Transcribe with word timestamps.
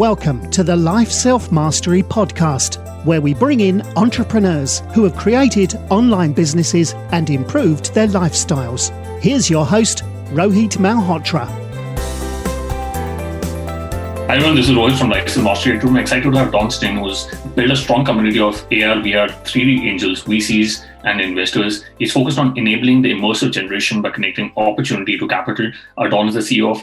Welcome 0.00 0.50
to 0.52 0.64
the 0.64 0.74
Life 0.74 1.10
Self 1.10 1.52
Mastery 1.52 2.02
Podcast, 2.02 3.04
where 3.04 3.20
we 3.20 3.34
bring 3.34 3.60
in 3.60 3.82
entrepreneurs 3.98 4.82
who 4.94 5.04
have 5.04 5.14
created 5.14 5.74
online 5.90 6.32
businesses 6.32 6.94
and 7.12 7.28
improved 7.28 7.92
their 7.92 8.06
lifestyles. 8.06 8.88
Here's 9.20 9.50
your 9.50 9.66
host, 9.66 10.02
Rohit 10.30 10.78
Malhotra. 10.78 11.46
Hi 14.26 14.36
everyone, 14.36 14.54
this 14.54 14.70
is 14.70 14.74
Rohit 14.74 14.98
from 14.98 15.10
Life 15.10 15.28
Self 15.28 15.44
Mastery. 15.44 15.78
I'm 15.78 15.96
excited 15.98 16.32
to 16.32 16.38
have 16.38 16.50
Don 16.50 16.70
Stin, 16.70 16.96
who's 16.96 17.26
built 17.54 17.70
a 17.70 17.76
strong 17.76 18.02
community 18.02 18.40
of 18.40 18.54
AR, 18.72 19.02
VR, 19.04 19.28
3D 19.44 19.80
angels, 19.80 20.24
VCs, 20.24 20.82
and 21.04 21.20
investors. 21.20 21.84
He's 21.98 22.14
focused 22.14 22.38
on 22.38 22.56
enabling 22.56 23.02
the 23.02 23.12
immersive 23.12 23.52
generation 23.52 24.00
by 24.00 24.12
connecting 24.12 24.50
opportunity 24.56 25.18
to 25.18 25.28
capital. 25.28 25.70
Uh, 25.98 26.08
Don 26.08 26.26
is 26.26 26.36
the 26.36 26.40
CEO 26.40 26.70
of 26.70 26.82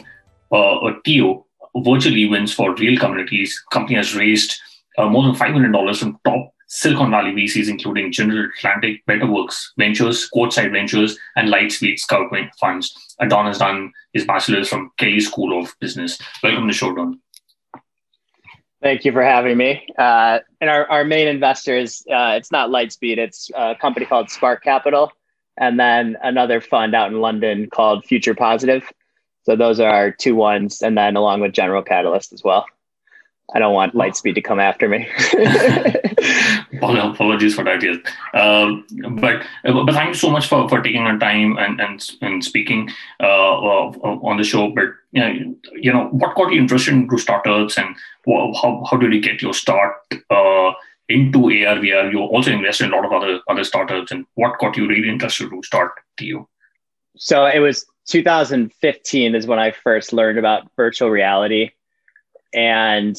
uh, 0.52 0.94
Teooh, 1.04 1.42
virtual 1.76 2.16
events 2.16 2.52
for 2.52 2.74
real 2.74 2.98
communities. 2.98 3.62
Company 3.70 3.96
has 3.96 4.14
raised 4.14 4.58
uh, 4.98 5.08
more 5.08 5.22
than 5.22 5.34
$5 5.34 5.54
million 5.54 5.94
from 5.94 6.18
top 6.24 6.52
Silicon 6.68 7.10
Valley 7.10 7.32
VCs, 7.32 7.68
including 7.68 8.12
General 8.12 8.48
Atlantic, 8.58 9.04
Betaworks 9.06 9.68
Ventures, 9.78 10.28
Courtside 10.34 10.72
Ventures, 10.72 11.18
and 11.36 11.48
Lightspeed 11.48 11.98
Scout 11.98 12.30
Funds. 12.60 13.16
And 13.18 13.30
Don 13.30 13.46
has 13.46 13.58
done 13.58 13.92
his 14.12 14.26
bachelor's 14.26 14.68
from 14.68 14.90
Kelley 14.98 15.20
School 15.20 15.58
of 15.58 15.74
Business. 15.80 16.18
Welcome 16.42 16.68
to 16.68 16.74
show, 16.74 16.94
Don. 16.94 17.20
Thank 18.82 19.04
you 19.04 19.12
for 19.12 19.22
having 19.22 19.56
me. 19.56 19.86
Uh, 19.98 20.38
and 20.60 20.70
our, 20.70 20.88
our 20.88 21.04
main 21.04 21.26
investors, 21.26 22.04
uh, 22.10 22.34
it's 22.36 22.52
not 22.52 22.70
Lightspeed, 22.70 23.18
it's 23.18 23.50
a 23.56 23.74
company 23.74 24.06
called 24.06 24.30
Spark 24.30 24.62
Capital, 24.62 25.10
and 25.56 25.80
then 25.80 26.16
another 26.22 26.60
fund 26.60 26.94
out 26.94 27.10
in 27.10 27.20
London 27.20 27.68
called 27.70 28.04
Future 28.04 28.34
Positive. 28.34 28.88
So 29.48 29.56
those 29.56 29.80
are 29.80 29.88
our 29.88 30.10
two 30.10 30.34
ones, 30.34 30.82
and 30.82 30.98
then 30.98 31.16
along 31.16 31.40
with 31.40 31.54
General 31.54 31.82
Catalyst 31.82 32.34
as 32.34 32.44
well. 32.44 32.66
I 33.54 33.58
don't 33.58 33.72
want 33.72 33.94
Lightspeed 33.94 34.34
to 34.34 34.42
come 34.42 34.60
after 34.60 34.90
me. 34.90 35.08
Apologies 36.82 37.54
for 37.54 37.64
that, 37.64 37.82
yes. 37.82 37.96
Um, 38.34 38.84
but 39.18 39.42
but 39.64 39.94
thank 39.94 40.08
you 40.08 40.14
so 40.14 40.28
much 40.28 40.48
for, 40.48 40.68
for 40.68 40.82
taking 40.82 41.04
the 41.04 41.16
time 41.18 41.56
and 41.56 41.80
and, 41.80 42.10
and 42.20 42.44
speaking 42.44 42.90
uh, 43.20 43.56
on 44.28 44.36
the 44.36 44.44
show. 44.44 44.70
But 44.70 44.88
you 45.12 45.22
know, 45.22 45.56
you 45.72 45.94
know, 45.94 46.08
what 46.08 46.36
got 46.36 46.52
you 46.52 46.60
interested 46.60 46.92
into 46.92 47.16
startups, 47.16 47.78
and 47.78 47.96
how 48.26 48.84
how 48.90 48.98
did 48.98 49.14
you 49.14 49.22
get 49.22 49.40
your 49.40 49.54
start 49.54 49.94
uh, 50.28 50.72
into 51.08 51.44
AR 51.46 51.76
VR? 51.76 52.12
You 52.12 52.20
also 52.20 52.52
invested 52.52 52.88
in 52.88 52.92
a 52.92 52.96
lot 52.96 53.06
of 53.06 53.12
other 53.14 53.40
other 53.48 53.64
startups, 53.64 54.12
and 54.12 54.26
what 54.34 54.58
got 54.58 54.76
you 54.76 54.86
really 54.86 55.08
interested 55.08 55.48
to 55.48 55.62
start 55.62 55.92
Teooh? 56.20 56.46
So 57.18 57.44
it 57.46 57.58
was 57.58 57.84
2015 58.08 59.34
is 59.34 59.46
when 59.46 59.58
I 59.58 59.72
first 59.72 60.12
learned 60.12 60.38
about 60.38 60.70
virtual 60.76 61.10
reality. 61.10 61.70
And 62.54 63.16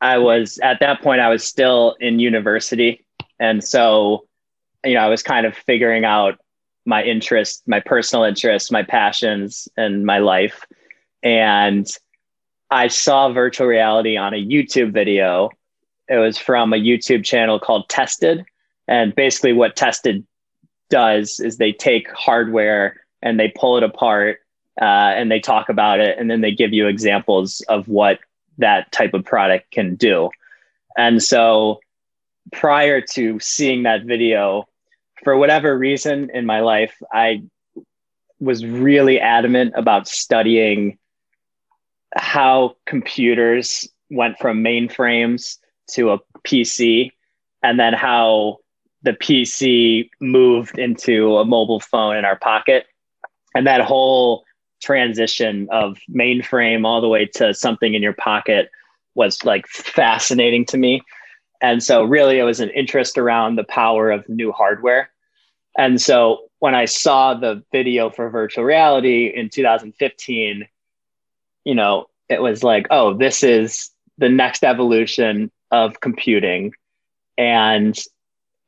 I 0.00 0.18
was 0.18 0.58
at 0.58 0.80
that 0.80 1.00
point, 1.00 1.20
I 1.20 1.28
was 1.28 1.44
still 1.44 1.96
in 2.00 2.18
university. 2.18 3.04
And 3.38 3.62
so, 3.62 4.26
you 4.84 4.94
know, 4.94 5.00
I 5.00 5.08
was 5.08 5.22
kind 5.22 5.46
of 5.46 5.54
figuring 5.54 6.04
out 6.04 6.38
my 6.86 7.02
interests, 7.02 7.62
my 7.66 7.80
personal 7.80 8.24
interests, 8.24 8.70
my 8.70 8.82
passions, 8.82 9.68
and 9.76 10.04
my 10.04 10.18
life. 10.18 10.64
And 11.22 11.86
I 12.70 12.88
saw 12.88 13.32
virtual 13.32 13.66
reality 13.66 14.16
on 14.16 14.34
a 14.34 14.44
YouTube 14.44 14.92
video. 14.92 15.50
It 16.08 16.16
was 16.16 16.38
from 16.38 16.72
a 16.72 16.76
YouTube 16.76 17.24
channel 17.24 17.58
called 17.58 17.88
Tested. 17.88 18.44
And 18.88 19.14
basically, 19.14 19.52
what 19.52 19.76
Tested 19.76 20.24
does 20.88 21.40
is 21.40 21.56
they 21.56 21.72
take 21.72 22.10
hardware 22.12 23.05
and 23.22 23.38
they 23.38 23.48
pull 23.48 23.76
it 23.76 23.82
apart 23.82 24.40
uh, 24.80 24.84
and 24.84 25.30
they 25.30 25.40
talk 25.40 25.68
about 25.68 26.00
it 26.00 26.18
and 26.18 26.30
then 26.30 26.40
they 26.40 26.52
give 26.52 26.72
you 26.72 26.86
examples 26.86 27.60
of 27.68 27.88
what 27.88 28.20
that 28.58 28.90
type 28.92 29.14
of 29.14 29.24
product 29.24 29.70
can 29.70 29.94
do. 29.94 30.30
And 30.96 31.22
so 31.22 31.80
prior 32.52 33.00
to 33.00 33.38
seeing 33.40 33.82
that 33.84 34.04
video, 34.04 34.68
for 35.24 35.36
whatever 35.36 35.76
reason 35.76 36.30
in 36.32 36.46
my 36.46 36.60
life, 36.60 36.94
I 37.12 37.42
was 38.38 38.64
really 38.64 39.18
adamant 39.18 39.74
about 39.76 40.08
studying 40.08 40.98
how 42.14 42.76
computers 42.86 43.88
went 44.10 44.38
from 44.38 44.62
mainframes 44.62 45.58
to 45.90 46.12
a 46.12 46.18
PC 46.46 47.12
and 47.62 47.78
then 47.80 47.94
how 47.94 48.58
the 49.02 49.12
PC 49.12 50.10
moved 50.20 50.78
into 50.78 51.36
a 51.36 51.44
mobile 51.44 51.80
phone 51.80 52.16
in 52.16 52.24
our 52.24 52.36
pocket 52.36 52.86
and 53.56 53.66
that 53.66 53.80
whole 53.80 54.44
transition 54.82 55.66
of 55.72 55.98
mainframe 56.14 56.84
all 56.84 57.00
the 57.00 57.08
way 57.08 57.24
to 57.24 57.54
something 57.54 57.94
in 57.94 58.02
your 58.02 58.12
pocket 58.12 58.70
was 59.14 59.42
like 59.44 59.66
fascinating 59.66 60.66
to 60.66 60.76
me. 60.76 61.00
And 61.62 61.82
so, 61.82 62.04
really, 62.04 62.38
it 62.38 62.42
was 62.42 62.60
an 62.60 62.68
interest 62.70 63.16
around 63.16 63.56
the 63.56 63.64
power 63.64 64.10
of 64.10 64.28
new 64.28 64.52
hardware. 64.52 65.08
And 65.78 66.02
so, 66.02 66.50
when 66.58 66.74
I 66.74 66.84
saw 66.84 67.32
the 67.32 67.64
video 67.72 68.10
for 68.10 68.28
virtual 68.28 68.64
reality 68.64 69.32
in 69.34 69.48
2015, 69.48 70.68
you 71.64 71.74
know, 71.74 72.10
it 72.28 72.42
was 72.42 72.62
like, 72.62 72.86
oh, 72.90 73.14
this 73.14 73.42
is 73.42 73.90
the 74.18 74.28
next 74.28 74.64
evolution 74.64 75.50
of 75.70 76.00
computing. 76.00 76.72
And 77.38 77.98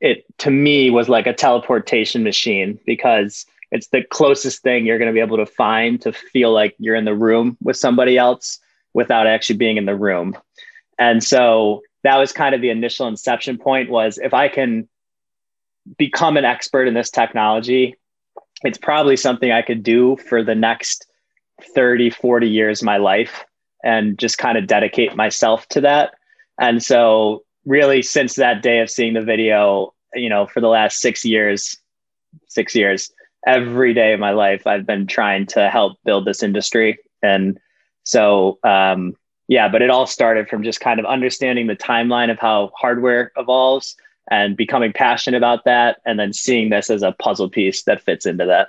it 0.00 0.24
to 0.38 0.50
me 0.50 0.88
was 0.88 1.10
like 1.10 1.26
a 1.26 1.34
teleportation 1.34 2.22
machine 2.22 2.78
because 2.86 3.44
it's 3.70 3.88
the 3.88 4.02
closest 4.02 4.62
thing 4.62 4.86
you're 4.86 4.98
going 4.98 5.08
to 5.08 5.14
be 5.14 5.20
able 5.20 5.36
to 5.36 5.46
find 5.46 6.00
to 6.02 6.12
feel 6.12 6.52
like 6.52 6.74
you're 6.78 6.94
in 6.94 7.04
the 7.04 7.14
room 7.14 7.56
with 7.62 7.76
somebody 7.76 8.16
else 8.16 8.58
without 8.94 9.26
actually 9.26 9.56
being 9.56 9.76
in 9.76 9.86
the 9.86 9.94
room. 9.94 10.36
And 10.98 11.22
so 11.22 11.82
that 12.04 12.16
was 12.16 12.32
kind 12.32 12.54
of 12.54 12.60
the 12.60 12.70
initial 12.70 13.06
inception 13.06 13.58
point 13.58 13.90
was 13.90 14.18
if 14.18 14.32
I 14.34 14.48
can 14.48 14.88
become 15.96 16.36
an 16.36 16.44
expert 16.44 16.88
in 16.88 16.94
this 16.94 17.10
technology, 17.10 17.96
it's 18.62 18.78
probably 18.78 19.16
something 19.16 19.52
I 19.52 19.62
could 19.62 19.82
do 19.82 20.16
for 20.16 20.42
the 20.42 20.54
next 20.54 21.06
30, 21.74 22.10
40 22.10 22.48
years 22.48 22.82
of 22.82 22.86
my 22.86 22.96
life 22.96 23.44
and 23.84 24.18
just 24.18 24.38
kind 24.38 24.58
of 24.58 24.66
dedicate 24.66 25.14
myself 25.14 25.68
to 25.68 25.80
that. 25.82 26.14
And 26.58 26.82
so 26.82 27.44
really 27.64 28.02
since 28.02 28.34
that 28.36 28.62
day 28.62 28.80
of 28.80 28.90
seeing 28.90 29.14
the 29.14 29.22
video, 29.22 29.94
you 30.14 30.28
know, 30.28 30.46
for 30.46 30.60
the 30.60 30.68
last 30.68 30.98
6 31.00 31.24
years, 31.24 31.76
6 32.48 32.74
years, 32.74 33.12
every 33.46 33.94
day 33.94 34.12
of 34.12 34.20
my 34.20 34.30
life 34.30 34.66
I've 34.66 34.86
been 34.86 35.06
trying 35.06 35.46
to 35.46 35.68
help 35.70 35.98
build 36.04 36.24
this 36.24 36.42
industry. 36.42 36.98
And 37.22 37.58
so, 38.04 38.58
um, 38.64 39.14
yeah, 39.48 39.68
but 39.68 39.82
it 39.82 39.90
all 39.90 40.06
started 40.06 40.48
from 40.48 40.62
just 40.62 40.80
kind 40.80 41.00
of 41.00 41.06
understanding 41.06 41.66
the 41.66 41.76
timeline 41.76 42.30
of 42.30 42.38
how 42.38 42.70
hardware 42.76 43.32
evolves 43.36 43.96
and 44.30 44.56
becoming 44.56 44.92
passionate 44.92 45.38
about 45.38 45.64
that, 45.64 46.00
and 46.04 46.18
then 46.18 46.34
seeing 46.34 46.68
this 46.68 46.90
as 46.90 47.02
a 47.02 47.12
puzzle 47.12 47.48
piece 47.48 47.84
that 47.84 48.02
fits 48.02 48.26
into 48.26 48.44
that. 48.44 48.68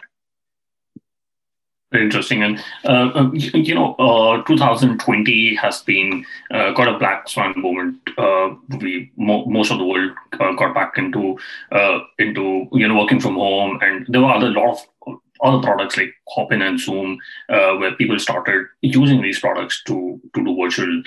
Interesting. 1.92 2.44
And, 2.44 2.64
uh, 2.86 3.10
um, 3.16 3.32
you 3.36 3.74
know, 3.74 3.96
uh, 3.96 4.44
2020 4.44 5.56
has 5.56 5.82
been 5.82 6.24
uh, 6.52 6.72
got 6.72 6.88
a 6.88 7.00
black 7.00 7.28
swan 7.28 7.54
moment. 7.58 7.98
Uh, 8.16 8.54
we 8.80 9.12
mo- 9.18 9.46
most 9.46 9.72
of 9.72 9.80
the 9.80 9.86
world 9.86 10.12
uh, 10.40 10.52
got 10.52 10.76
back 10.76 11.00
into 11.00 11.40
uh, 11.72 12.00
into 12.20 12.68
you 12.74 12.88
know 12.88 12.96
working 12.96 13.20
from 13.20 13.36
home, 13.36 13.80
and 13.82 14.06
there 14.08 14.22
were 14.22 14.32
other 14.32 14.52
lot 14.52 14.86
of 15.08 15.18
other 15.42 15.64
products 15.64 15.98
like 15.98 16.14
Hopin 16.28 16.62
and 16.62 16.80
Zoom, 16.80 17.18
where 17.48 17.96
people 17.96 18.20
started 18.20 18.68
using 18.82 19.24
these 19.24 19.40
products 19.40 19.82
to 19.86 20.22
to 20.36 20.44
do 20.44 20.56
virtual 20.62 21.02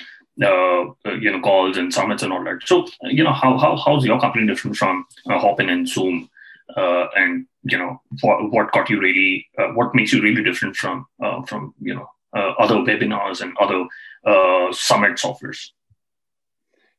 you 1.20 1.30
know 1.30 1.40
calls 1.42 1.76
and 1.76 1.94
summits 1.94 2.24
and 2.24 2.32
all 2.32 2.42
that. 2.42 2.58
So 2.66 2.88
you 3.02 3.22
know 3.22 3.32
how 3.32 3.56
how 3.56 3.76
how's 3.76 4.04
your 4.04 4.18
company 4.18 4.48
different 4.48 4.76
from 4.76 5.06
Hopin 5.28 5.68
and 5.68 5.88
Zoom? 5.88 6.28
and 6.74 7.46
you 7.64 7.78
know 7.78 8.00
what, 8.20 8.50
what 8.50 8.72
got 8.72 8.90
you 8.90 9.00
really 9.00 9.46
uh, 9.58 9.68
what 9.68 9.94
makes 9.94 10.12
you 10.12 10.22
really 10.22 10.42
different 10.42 10.76
from 10.76 11.06
uh, 11.22 11.42
from 11.42 11.74
you 11.80 11.94
know 11.94 12.08
uh, 12.36 12.52
other 12.58 12.76
webinars 12.76 13.40
and 13.40 13.56
other 13.58 13.84
uh, 14.26 14.72
summit 14.72 15.24
offers? 15.24 15.72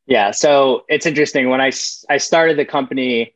Yeah 0.06 0.31
so 0.31 0.83
it's 0.89 1.06
interesting. 1.06 1.50
When 1.50 1.62
i 1.62 1.71
i 2.10 2.18
started 2.18 2.57
the 2.57 2.65
company 2.65 3.36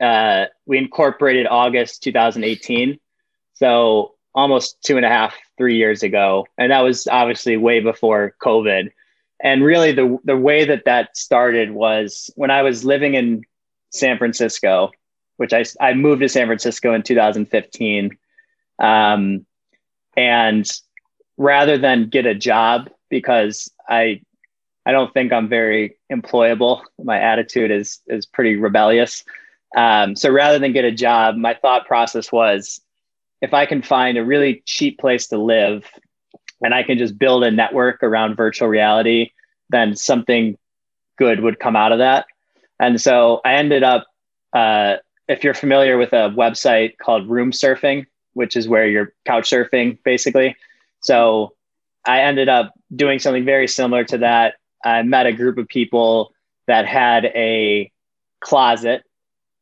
uh, 0.00 0.46
we 0.66 0.78
incorporated 0.78 1.46
august 1.48 2.04
2018 2.04 3.00
so 3.54 4.14
almost 4.34 4.80
two 4.84 4.96
and 4.96 5.04
a 5.04 5.08
half 5.08 5.34
three 5.56 5.76
years 5.76 6.04
ago. 6.04 6.46
And 6.56 6.70
that 6.70 6.80
was 6.80 7.08
obviously 7.08 7.56
way 7.56 7.80
before 7.80 8.34
covid. 8.40 8.90
And 9.42 9.64
really 9.64 9.92
the 9.92 10.18
the 10.24 10.36
way 10.36 10.64
that 10.64 10.84
that 10.84 11.16
started 11.16 11.72
was 11.72 12.30
when 12.36 12.50
i 12.50 12.62
was 12.62 12.84
living 12.84 13.14
in 13.14 13.42
san 13.90 14.18
francisco 14.18 14.90
which 15.38 15.52
I, 15.52 15.64
I 15.80 15.94
moved 15.94 16.20
to 16.20 16.28
San 16.28 16.46
Francisco 16.46 16.94
in 16.94 17.02
2015. 17.02 18.16
Um, 18.78 19.46
and 20.16 20.70
rather 21.36 21.78
than 21.78 22.10
get 22.10 22.26
a 22.26 22.34
job, 22.34 22.90
because 23.08 23.70
I, 23.88 24.20
I 24.86 24.92
don't 24.92 25.12
think 25.12 25.32
I'm 25.32 25.48
very 25.48 25.96
employable. 26.12 26.82
My 27.02 27.18
attitude 27.18 27.70
is, 27.70 28.00
is 28.06 28.26
pretty 28.26 28.56
rebellious. 28.56 29.24
Um, 29.76 30.14
so 30.14 30.30
rather 30.30 30.58
than 30.58 30.72
get 30.72 30.84
a 30.84 30.92
job, 30.92 31.36
my 31.36 31.54
thought 31.54 31.86
process 31.86 32.30
was 32.30 32.80
if 33.40 33.54
I 33.54 33.66
can 33.66 33.82
find 33.82 34.18
a 34.18 34.24
really 34.24 34.62
cheap 34.66 34.98
place 34.98 35.28
to 35.28 35.38
live 35.38 35.84
and 36.62 36.74
I 36.74 36.82
can 36.82 36.98
just 36.98 37.18
build 37.18 37.44
a 37.44 37.50
network 37.50 38.02
around 38.02 38.36
virtual 38.36 38.68
reality 38.68 39.30
then 39.70 39.94
something 39.94 40.56
good 41.16 41.40
would 41.40 41.58
come 41.58 41.76
out 41.76 41.92
of 41.92 41.98
that. 41.98 42.26
And 42.80 43.00
so 43.00 43.40
I 43.44 43.54
ended 43.54 43.82
up, 43.82 44.06
uh, 44.52 44.96
if 45.28 45.44
you're 45.44 45.54
familiar 45.54 45.98
with 45.98 46.12
a 46.12 46.30
website 46.30 46.98
called 46.98 47.28
Room 47.28 47.52
Surfing, 47.52 48.06
which 48.32 48.56
is 48.56 48.68
where 48.68 48.86
you're 48.86 49.12
couch 49.26 49.50
surfing 49.50 49.98
basically. 50.04 50.56
So 51.00 51.54
I 52.04 52.20
ended 52.20 52.48
up 52.48 52.72
doing 52.94 53.18
something 53.18 53.44
very 53.44 53.68
similar 53.68 54.04
to 54.04 54.18
that. 54.18 54.54
I 54.84 55.02
met 55.02 55.26
a 55.26 55.32
group 55.32 55.58
of 55.58 55.68
people 55.68 56.32
that 56.66 56.86
had 56.86 57.26
a 57.26 57.90
closet 58.40 59.02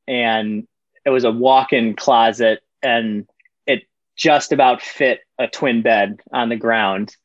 and 0.07 0.67
it 1.05 1.11
was 1.11 1.25
a 1.25 1.31
walk-in 1.31 1.95
closet 1.95 2.62
and 2.83 3.27
it 3.67 3.85
just 4.17 4.53
about 4.53 4.83
fit 4.83 5.21
a 5.39 5.49
twin 5.49 5.83
bed 5.83 6.21
on 6.33 6.49
the 6.49 6.57
ground. 6.57 7.17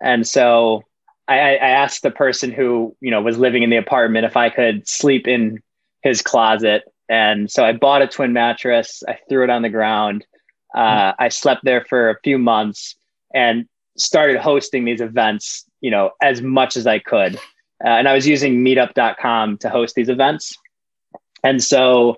And 0.00 0.26
so 0.26 0.84
I, 1.28 1.56
I 1.56 1.68
asked 1.68 2.02
the 2.02 2.10
person 2.10 2.52
who, 2.52 2.96
you 3.00 3.10
know, 3.10 3.22
was 3.22 3.38
living 3.38 3.62
in 3.62 3.70
the 3.70 3.76
apartment 3.76 4.26
if 4.26 4.36
I 4.36 4.50
could 4.50 4.88
sleep 4.88 5.26
in 5.26 5.62
his 6.02 6.22
closet. 6.22 6.82
And 7.12 7.50
so 7.50 7.62
I 7.62 7.74
bought 7.74 8.00
a 8.00 8.06
twin 8.06 8.32
mattress. 8.32 9.02
I 9.06 9.18
threw 9.28 9.44
it 9.44 9.50
on 9.50 9.60
the 9.60 9.68
ground. 9.68 10.24
Uh, 10.74 11.12
I 11.18 11.28
slept 11.28 11.60
there 11.62 11.84
for 11.84 12.08
a 12.08 12.18
few 12.24 12.38
months 12.38 12.96
and 13.34 13.68
started 13.98 14.38
hosting 14.38 14.86
these 14.86 15.02
events, 15.02 15.66
you 15.82 15.90
know, 15.90 16.12
as 16.22 16.40
much 16.40 16.74
as 16.74 16.86
I 16.86 17.00
could. 17.00 17.36
Uh, 17.84 17.88
and 17.88 18.08
I 18.08 18.14
was 18.14 18.26
using 18.26 18.64
meetup.com 18.64 19.58
to 19.58 19.68
host 19.68 19.94
these 19.94 20.08
events. 20.08 20.56
And 21.44 21.62
so 21.62 22.16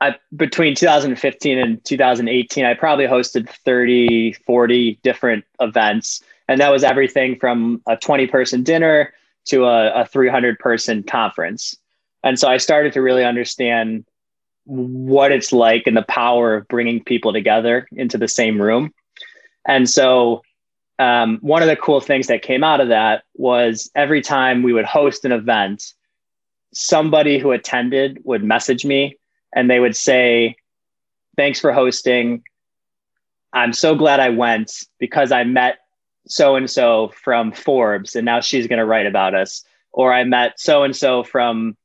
I, 0.00 0.16
between 0.34 0.74
2015 0.74 1.56
and 1.56 1.84
2018, 1.84 2.64
I 2.64 2.74
probably 2.74 3.06
hosted 3.06 3.48
30, 3.48 4.32
40 4.32 4.98
different 5.04 5.44
events. 5.60 6.24
And 6.48 6.60
that 6.60 6.72
was 6.72 6.82
everything 6.82 7.38
from 7.38 7.82
a 7.86 7.96
20 7.96 8.26
person 8.26 8.64
dinner 8.64 9.14
to 9.44 9.66
a, 9.66 10.02
a 10.02 10.06
300 10.06 10.58
person 10.58 11.04
conference. 11.04 11.76
And 12.24 12.38
so 12.38 12.48
I 12.48 12.56
started 12.56 12.94
to 12.94 13.02
really 13.02 13.22
understand 13.22 14.06
what 14.64 15.30
it's 15.30 15.52
like 15.52 15.82
and 15.86 15.96
the 15.96 16.02
power 16.02 16.54
of 16.54 16.66
bringing 16.68 17.04
people 17.04 17.34
together 17.34 17.86
into 17.92 18.16
the 18.16 18.26
same 18.26 18.60
room. 18.60 18.94
And 19.68 19.88
so 19.88 20.42
um, 20.98 21.38
one 21.42 21.62
of 21.62 21.68
the 21.68 21.76
cool 21.76 22.00
things 22.00 22.28
that 22.28 22.40
came 22.40 22.64
out 22.64 22.80
of 22.80 22.88
that 22.88 23.24
was 23.34 23.90
every 23.94 24.22
time 24.22 24.62
we 24.62 24.72
would 24.72 24.86
host 24.86 25.26
an 25.26 25.32
event, 25.32 25.92
somebody 26.72 27.38
who 27.38 27.52
attended 27.52 28.20
would 28.24 28.42
message 28.42 28.86
me 28.86 29.18
and 29.54 29.70
they 29.70 29.78
would 29.78 29.96
say, 29.96 30.56
Thanks 31.36 31.60
for 31.60 31.72
hosting. 31.72 32.44
I'm 33.52 33.72
so 33.72 33.96
glad 33.96 34.20
I 34.20 34.30
went 34.30 34.72
because 34.98 35.32
I 35.32 35.42
met 35.44 35.78
so 36.28 36.54
and 36.54 36.70
so 36.70 37.12
from 37.22 37.52
Forbes 37.52 38.14
and 38.14 38.24
now 38.24 38.40
she's 38.40 38.68
going 38.68 38.78
to 38.78 38.84
write 38.84 39.06
about 39.06 39.34
us. 39.34 39.64
Or 39.92 40.12
I 40.12 40.24
met 40.24 40.60
so 40.60 40.84
and 40.84 40.94
so 40.94 41.24
from 41.24 41.76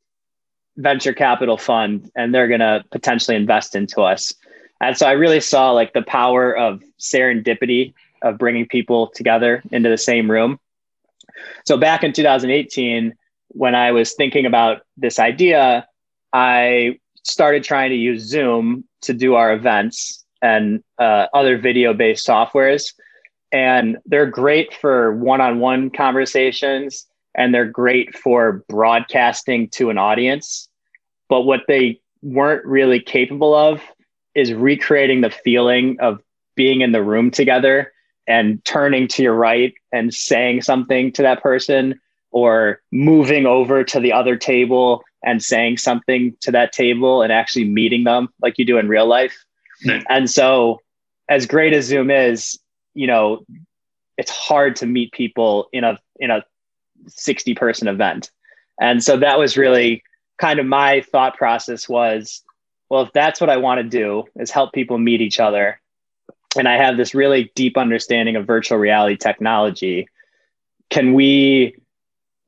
venture 0.80 1.14
capital 1.14 1.58
fund 1.58 2.10
and 2.16 2.34
they're 2.34 2.48
going 2.48 2.62
to 2.62 2.84
potentially 2.92 3.36
invest 3.36 3.76
into 3.76 4.02
us. 4.02 4.34
And 4.81 4.98
so 4.98 5.06
I 5.06 5.12
really 5.12 5.42
saw 5.42 5.72
like 5.72 5.94
the 5.94 6.02
power 6.02 6.56
of 6.56 6.81
serendipity 7.00 7.94
of 8.22 8.38
bringing 8.38 8.66
people 8.66 9.08
together 9.08 9.62
into 9.72 9.90
the 9.90 9.98
same 9.98 10.31
room. 10.31 10.60
So 11.66 11.78
back 11.78 12.04
in 12.04 12.14
2018, 12.14 13.14
when 13.50 13.76
I 13.76 13.92
was 13.92 14.14
thinking 14.14 14.46
about 14.46 14.81
this 14.96 15.20
idea, 15.20 15.88
I 16.31 17.00
started 17.24 17.64
trying 17.64 17.90
to 17.90 17.96
use 17.96 18.24
Zoom 18.24 18.86
to 19.02 19.14
do 19.14 19.36
our 19.36 19.54
events 19.54 20.24
and 20.42 20.81
uh, 20.98 21.28
other 21.34 21.58
video 21.58 21.94
based 21.94 22.26
softwares. 22.26 22.94
And 23.52 23.98
they're 24.06 24.30
great 24.30 24.74
for 24.74 25.14
one 25.16 25.42
on 25.42 25.60
one 25.60 25.90
conversations 25.90 27.06
and 27.36 27.54
they're 27.54 27.66
great 27.66 28.18
for 28.18 28.64
broadcasting 28.70 29.70
to 29.70 29.90
an 29.90 29.98
audience. 29.98 30.69
But 31.30 31.42
what 31.42 31.62
they 31.68 32.02
weren't 32.22 32.66
really 32.66 33.00
capable 33.00 33.54
of 33.54 33.81
is 34.36 34.54
recreating 34.54 35.22
the 35.22 35.30
feeling 35.30 35.98
of 36.00 36.22
being 36.56 36.81
in 36.81 36.92
the 36.92 37.04
room 37.04 37.31
together 37.31 37.94
and 38.28 38.64
turning 38.66 39.08
to 39.08 39.24
your 39.24 39.34
right 39.34 39.74
and 39.92 40.14
saying 40.14 40.62
something 40.62 41.12
to 41.14 41.22
that 41.22 41.42
person 41.42 42.00
or 42.31 42.81
moving 42.92 43.46
over 43.46 43.84
to 43.84 44.00
the 44.00 44.14
other 44.14 44.36
table 44.36 45.04
and 45.24 45.42
saying 45.42 45.78
something 45.78 46.36
to 46.42 46.52
that 46.52 46.72
table 46.72 47.22
and 47.22 47.34
actually 47.34 47.66
meeting 47.66 48.04
them 48.04 48.30
like 48.42 48.58
you 48.58 48.66
do 48.66 48.78
in 48.78 48.88
real 48.88 49.08
life. 49.08 49.46
Mm. 49.86 50.04
And 50.10 50.30
so 50.30 50.80
as 51.28 51.46
great 51.46 51.74
as 51.74 51.86
Zoom 51.86 52.12
is, 52.12 52.60
you 52.94 53.08
know, 53.08 53.46
it's 54.18 54.31
hard 54.31 54.76
to 54.78 54.86
meet 54.86 55.12
people 55.12 55.70
in 55.72 55.84
a 55.84 55.98
in 56.20 56.30
a 56.30 56.44
60 57.08 57.56
person 57.56 57.88
event. 57.88 58.30
And 58.81 59.04
so 59.04 59.18
that 59.18 59.40
was 59.40 59.58
really 59.58 60.04
kind 60.39 60.59
of 60.59 60.65
my 60.65 61.01
thought 61.01 61.38
process 61.38 61.88
was 61.88 62.44
well 62.89 63.03
if 63.03 63.12
that's 63.13 63.41
what 63.41 63.50
I 63.50 63.57
want 63.57 63.80
to 63.80 63.97
do 63.97 64.25
is 64.36 64.51
help 64.51 64.74
people 64.74 64.97
meet 64.97 65.21
each 65.21 65.39
other 65.39 65.80
and 66.57 66.68
I 66.68 66.77
have 66.77 66.97
this 66.97 67.13
really 67.13 67.51
deep 67.56 67.77
understanding 67.77 68.36
of 68.36 68.47
virtual 68.47 68.77
reality 68.77 69.15
technology. 69.15 70.07
Can 70.89 71.13
we 71.13 71.75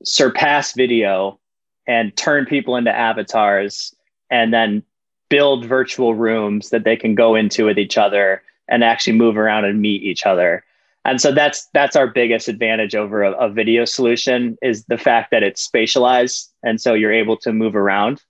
surpass 0.04 0.74
video 0.74 1.40
and 1.88 2.16
turn 2.18 2.46
people 2.46 2.76
into 2.76 2.92
avatars 2.92 3.94
and 4.30 4.54
then 4.54 4.84
build 5.30 5.66
virtual 5.66 6.16
rooms 6.16 6.70
that 6.70 6.84
they 6.84 6.96
can 6.96 7.16
go 7.16 7.36
into 7.36 7.66
with 7.66 7.78
each 7.78 7.98
other 7.98 8.42
and 8.68 8.84
actually 8.84 9.14
move 9.14 9.38
around 9.38 9.66
and 9.66 9.82
meet 9.82 10.02
each 10.02 10.26
other? 10.26 10.64
And 11.04 11.20
so 11.20 11.32
that's 11.32 11.68
that's 11.74 11.96
our 11.96 12.08
biggest 12.08 12.48
advantage 12.48 12.96
over 12.96 13.24
a, 13.24 13.32
a 13.34 13.50
video 13.50 13.86
solution 13.86 14.58
is 14.62 14.86
the 14.86 14.98
fact 14.98 15.32
that 15.32 15.44
it's 15.44 15.68
spatialized 15.68 16.50
and 16.64 16.80
so 16.80 16.94
you're 16.94 17.14
able 17.14 17.38
to 17.38 17.52
move 17.52 17.76
around. 17.76 18.22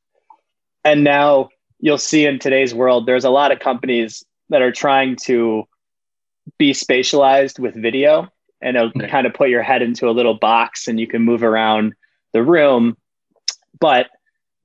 And 0.86 1.04
now 1.04 1.50
you'll 1.80 1.98
see 1.98 2.26
in 2.26 2.40
today's 2.40 2.74
world 2.74 3.06
there's 3.06 3.26
a 3.26 3.30
lot 3.30 3.52
of 3.52 3.60
companies 3.60 4.24
that 4.50 4.62
are 4.62 4.72
trying 4.72 5.18
to 5.24 5.66
be 6.58 6.72
spatialized 6.72 7.60
with 7.60 7.76
video 7.76 8.30
and 8.62 8.78
it'll 8.78 8.90
okay. 8.90 9.08
kind 9.08 9.28
of 9.28 9.34
put 9.34 9.50
your 9.50 9.64
head 9.64 9.82
into 9.82 10.08
a 10.08 10.12
little 10.12 10.36
box 10.36 10.88
and 10.88 11.00
you 11.00 11.08
can 11.08 11.22
move 11.22 11.44
around 11.44 11.94
the 12.34 12.42
room 12.42 12.96
but 13.80 14.08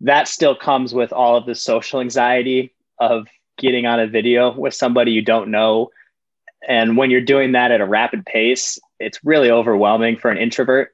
that 0.01 0.29
still 0.29 0.55
comes 0.55 0.95
with 0.95 1.13
all 1.13 1.37
of 1.37 1.47
the 1.47 1.55
social 1.55 2.01
anxiety 2.01 2.75
of 2.99 3.27
getting 3.59 3.87
on 3.87 3.99
a 3.99 4.07
video 4.07 4.53
with 4.53 4.75
somebody 4.75 5.11
you 5.13 5.23
don't 5.23 5.51
know 5.51 5.91
and 6.67 6.97
when 6.97 7.11
you're 7.11 7.21
doing 7.21 7.53
that 7.53 7.71
at 7.71 7.81
a 7.81 7.87
rapid 7.87 8.25
pace 8.27 8.79
it's 8.99 9.21
really 9.25 9.51
overwhelming 9.51 10.17
for 10.17 10.31
an 10.31 10.39
introvert. 10.39 10.91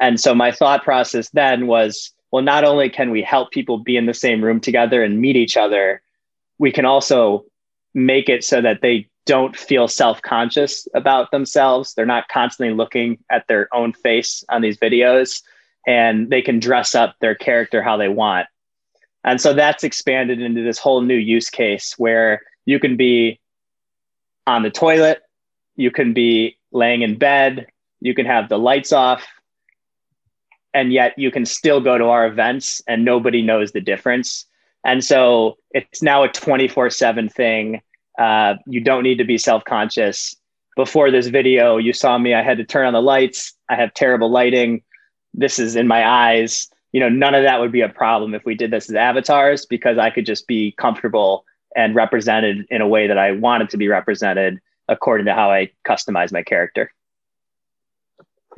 And 0.00 0.18
so 0.18 0.34
my 0.34 0.50
thought 0.50 0.84
process 0.84 1.28
then 1.30 1.66
was 1.66 2.12
well 2.30 2.42
not 2.42 2.64
only 2.64 2.88
can 2.88 3.10
we 3.10 3.22
help 3.22 3.50
people 3.50 3.78
be 3.78 3.96
in 3.96 4.06
the 4.06 4.14
same 4.14 4.42
room 4.42 4.60
together 4.60 5.02
and 5.02 5.20
meet 5.20 5.36
each 5.36 5.56
other 5.56 6.02
we 6.58 6.72
can 6.72 6.84
also 6.84 7.44
make 7.94 8.28
it 8.28 8.44
so 8.44 8.60
that 8.60 8.80
they 8.82 9.08
don't 9.26 9.56
feel 9.56 9.88
self-conscious 9.88 10.88
about 10.94 11.30
themselves. 11.30 11.94
They're 11.94 12.06
not 12.06 12.28
constantly 12.28 12.74
looking 12.74 13.18
at 13.30 13.46
their 13.46 13.68
own 13.74 13.92
face 13.92 14.42
on 14.48 14.62
these 14.62 14.78
videos 14.78 15.42
and 15.86 16.30
they 16.30 16.42
can 16.42 16.58
dress 16.58 16.94
up 16.94 17.16
their 17.20 17.34
character 17.34 17.82
how 17.82 17.96
they 17.96 18.08
want. 18.08 18.46
And 19.24 19.40
so 19.40 19.52
that's 19.52 19.84
expanded 19.84 20.40
into 20.40 20.62
this 20.62 20.78
whole 20.78 21.02
new 21.02 21.16
use 21.16 21.50
case 21.50 21.94
where 21.98 22.40
you 22.66 22.78
can 22.80 22.96
be 22.96 23.40
on 24.48 24.62
the 24.62 24.70
toilet 24.70 25.20
you 25.76 25.90
can 25.90 26.12
be 26.12 26.56
laying 26.72 27.02
in 27.02 27.18
bed 27.18 27.66
you 28.00 28.14
can 28.14 28.26
have 28.26 28.48
the 28.48 28.58
lights 28.58 28.92
off 28.92 29.26
and 30.74 30.92
yet 30.92 31.12
you 31.16 31.30
can 31.30 31.44
still 31.44 31.80
go 31.80 31.96
to 31.98 32.04
our 32.04 32.26
events 32.26 32.82
and 32.88 33.04
nobody 33.04 33.42
knows 33.42 33.72
the 33.72 33.80
difference 33.80 34.46
and 34.84 35.04
so 35.04 35.56
it's 35.72 36.02
now 36.02 36.22
a 36.22 36.28
24 36.28 36.90
7 36.90 37.28
thing 37.28 37.80
uh, 38.18 38.54
you 38.66 38.80
don't 38.80 39.04
need 39.04 39.18
to 39.18 39.24
be 39.24 39.38
self 39.38 39.64
conscious. 39.64 40.36
Before 40.76 41.10
this 41.10 41.28
video, 41.28 41.76
you 41.76 41.92
saw 41.92 42.18
me, 42.18 42.34
I 42.34 42.42
had 42.42 42.58
to 42.58 42.64
turn 42.64 42.86
on 42.86 42.92
the 42.92 43.02
lights. 43.02 43.54
I 43.68 43.76
have 43.76 43.94
terrible 43.94 44.30
lighting. 44.30 44.82
This 45.34 45.58
is 45.58 45.76
in 45.76 45.86
my 45.88 46.06
eyes. 46.06 46.68
You 46.92 47.00
know, 47.00 47.08
none 47.08 47.34
of 47.34 47.44
that 47.44 47.60
would 47.60 47.72
be 47.72 47.80
a 47.80 47.88
problem 47.88 48.34
if 48.34 48.44
we 48.44 48.54
did 48.54 48.70
this 48.70 48.88
as 48.88 48.96
avatars 48.96 49.66
because 49.66 49.98
I 49.98 50.10
could 50.10 50.26
just 50.26 50.46
be 50.46 50.74
comfortable 50.78 51.44
and 51.76 51.94
represented 51.94 52.66
in 52.70 52.80
a 52.80 52.88
way 52.88 53.06
that 53.06 53.18
I 53.18 53.32
wanted 53.32 53.70
to 53.70 53.76
be 53.76 53.88
represented 53.88 54.60
according 54.88 55.26
to 55.26 55.34
how 55.34 55.50
I 55.50 55.70
customize 55.86 56.32
my 56.32 56.42
character. 56.42 56.92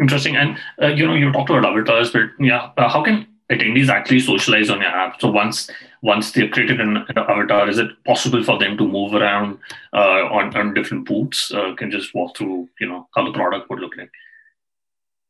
Interesting. 0.00 0.36
And, 0.36 0.58
uh, 0.80 0.86
you 0.88 1.06
know, 1.06 1.14
you 1.14 1.32
talked 1.32 1.50
about 1.50 1.64
avatars, 1.64 2.10
but 2.12 2.30
yeah, 2.38 2.70
uh, 2.76 2.88
how 2.88 3.02
can 3.02 3.26
attendees 3.50 3.88
actually 3.88 4.20
socialize 4.20 4.70
on 4.70 4.80
your 4.80 4.90
app. 4.90 5.20
So 5.20 5.30
once 5.30 5.70
once 6.02 6.32
they've 6.32 6.50
created 6.50 6.80
an, 6.80 7.04
avatar, 7.16 7.68
is 7.68 7.76
it 7.76 7.90
possible 8.04 8.42
for 8.42 8.58
them 8.58 8.78
to 8.78 8.86
move 8.86 9.12
around 9.12 9.58
uh, 9.92 10.24
on, 10.30 10.56
on 10.56 10.72
different 10.72 11.06
booths? 11.06 11.52
Uh, 11.52 11.74
can 11.74 11.90
just 11.90 12.14
walk 12.14 12.36
through, 12.36 12.68
you 12.80 12.88
know, 12.88 13.06
how 13.14 13.24
the 13.24 13.32
product 13.32 13.68
would 13.68 13.80
look 13.80 13.96
like. 13.98 14.10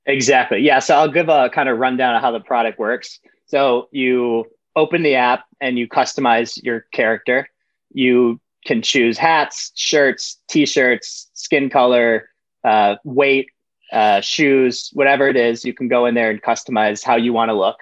Exactly. 0.06 0.60
Yeah. 0.60 0.78
So 0.78 0.94
I'll 0.94 1.10
give 1.10 1.28
a 1.28 1.50
kind 1.50 1.68
of 1.68 1.78
rundown 1.78 2.14
of 2.14 2.22
how 2.22 2.30
the 2.30 2.40
product 2.40 2.78
works. 2.78 3.18
So 3.46 3.88
you 3.90 4.44
open 4.76 5.02
the 5.02 5.16
app 5.16 5.44
and 5.60 5.76
you 5.76 5.88
customize 5.88 6.62
your 6.62 6.86
character. 6.92 7.48
You 7.92 8.40
can 8.64 8.82
choose 8.82 9.18
hats, 9.18 9.72
shirts, 9.74 10.38
t-shirts, 10.48 11.30
skin 11.34 11.70
color, 11.70 12.28
uh, 12.64 12.96
weight, 13.04 13.48
uh, 13.92 14.20
shoes, 14.20 14.90
whatever 14.92 15.28
it 15.28 15.36
is. 15.36 15.64
You 15.64 15.74
can 15.74 15.88
go 15.88 16.06
in 16.06 16.14
there 16.14 16.30
and 16.30 16.42
customize 16.42 17.02
how 17.02 17.16
you 17.16 17.32
want 17.32 17.48
to 17.48 17.54
look. 17.54 17.78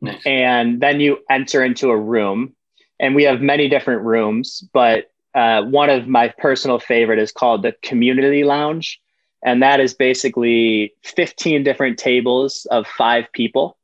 Nice. 0.00 0.20
And 0.26 0.80
then 0.80 1.00
you 1.00 1.18
enter 1.30 1.64
into 1.64 1.90
a 1.90 1.96
room. 1.96 2.54
And 2.98 3.14
we 3.14 3.24
have 3.24 3.40
many 3.40 3.68
different 3.68 4.02
rooms, 4.02 4.66
but 4.72 5.10
uh, 5.34 5.62
one 5.64 5.90
of 5.90 6.08
my 6.08 6.28
personal 6.38 6.78
favorite 6.78 7.18
is 7.18 7.30
called 7.30 7.62
the 7.62 7.72
Community 7.82 8.42
Lounge. 8.42 9.00
And 9.44 9.62
that 9.62 9.80
is 9.80 9.92
basically 9.92 10.94
15 11.04 11.62
different 11.62 11.98
tables 11.98 12.66
of 12.70 12.86
five 12.86 13.26
people 13.32 13.76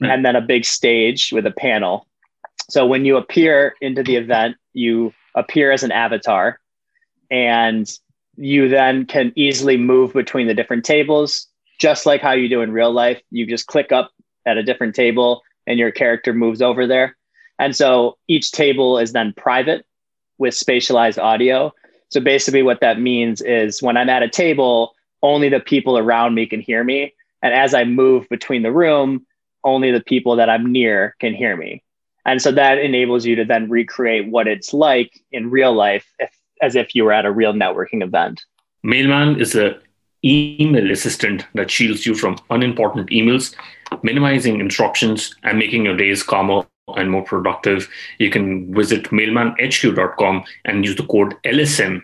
right. 0.00 0.10
and 0.10 0.24
then 0.24 0.34
a 0.34 0.40
big 0.40 0.64
stage 0.64 1.30
with 1.32 1.46
a 1.46 1.52
panel. 1.52 2.08
So 2.68 2.84
when 2.86 3.04
you 3.04 3.16
appear 3.16 3.76
into 3.80 4.02
the 4.02 4.16
event, 4.16 4.56
you 4.76 5.12
appear 5.34 5.72
as 5.72 5.82
an 5.82 5.92
avatar 5.92 6.60
and 7.30 7.90
you 8.36 8.68
then 8.68 9.06
can 9.06 9.32
easily 9.34 9.76
move 9.76 10.12
between 10.12 10.46
the 10.46 10.54
different 10.54 10.84
tables, 10.84 11.48
just 11.78 12.06
like 12.06 12.20
how 12.20 12.32
you 12.32 12.48
do 12.48 12.60
in 12.60 12.70
real 12.72 12.92
life. 12.92 13.20
You 13.30 13.46
just 13.46 13.66
click 13.66 13.90
up 13.90 14.12
at 14.46 14.58
a 14.58 14.62
different 14.62 14.94
table 14.94 15.42
and 15.66 15.78
your 15.78 15.90
character 15.90 16.32
moves 16.32 16.62
over 16.62 16.86
there. 16.86 17.16
And 17.58 17.74
so 17.74 18.18
each 18.28 18.52
table 18.52 18.98
is 18.98 19.12
then 19.12 19.32
private 19.36 19.84
with 20.38 20.54
spatialized 20.54 21.20
audio. 21.20 21.72
So 22.10 22.20
basically, 22.20 22.62
what 22.62 22.80
that 22.80 23.00
means 23.00 23.40
is 23.40 23.82
when 23.82 23.96
I'm 23.96 24.10
at 24.10 24.22
a 24.22 24.28
table, 24.28 24.94
only 25.22 25.48
the 25.48 25.60
people 25.60 25.96
around 25.98 26.34
me 26.34 26.46
can 26.46 26.60
hear 26.60 26.84
me. 26.84 27.14
And 27.42 27.54
as 27.54 27.74
I 27.74 27.84
move 27.84 28.28
between 28.28 28.62
the 28.62 28.72
room, 28.72 29.26
only 29.64 29.90
the 29.90 30.02
people 30.02 30.36
that 30.36 30.50
I'm 30.50 30.70
near 30.70 31.16
can 31.18 31.34
hear 31.34 31.56
me. 31.56 31.82
And 32.26 32.42
so 32.42 32.52
that 32.52 32.78
enables 32.78 33.24
you 33.24 33.36
to 33.36 33.44
then 33.44 33.70
recreate 33.70 34.28
what 34.28 34.46
it's 34.46 34.74
like 34.74 35.18
in 35.32 35.50
real 35.50 35.72
life 35.72 36.06
if, 36.18 36.30
as 36.60 36.76
if 36.76 36.94
you 36.94 37.04
were 37.04 37.12
at 37.12 37.24
a 37.24 37.30
real 37.30 37.54
networking 37.54 38.02
event. 38.02 38.44
Mailman 38.82 39.40
is 39.40 39.54
a 39.54 39.78
email 40.24 40.90
assistant 40.90 41.46
that 41.54 41.70
shields 41.70 42.04
you 42.04 42.14
from 42.14 42.36
unimportant 42.50 43.08
emails, 43.10 43.54
minimizing 44.02 44.60
interruptions 44.60 45.34
and 45.44 45.58
making 45.58 45.84
your 45.84 45.96
days 45.96 46.22
calmer 46.22 46.66
and 46.96 47.10
more 47.10 47.22
productive, 47.22 47.88
you 48.18 48.30
can 48.30 48.72
visit 48.74 49.04
mailmanhq.com 49.04 50.44
and 50.64 50.84
use 50.84 50.96
the 50.96 51.06
code 51.06 51.34
LSM, 51.44 52.00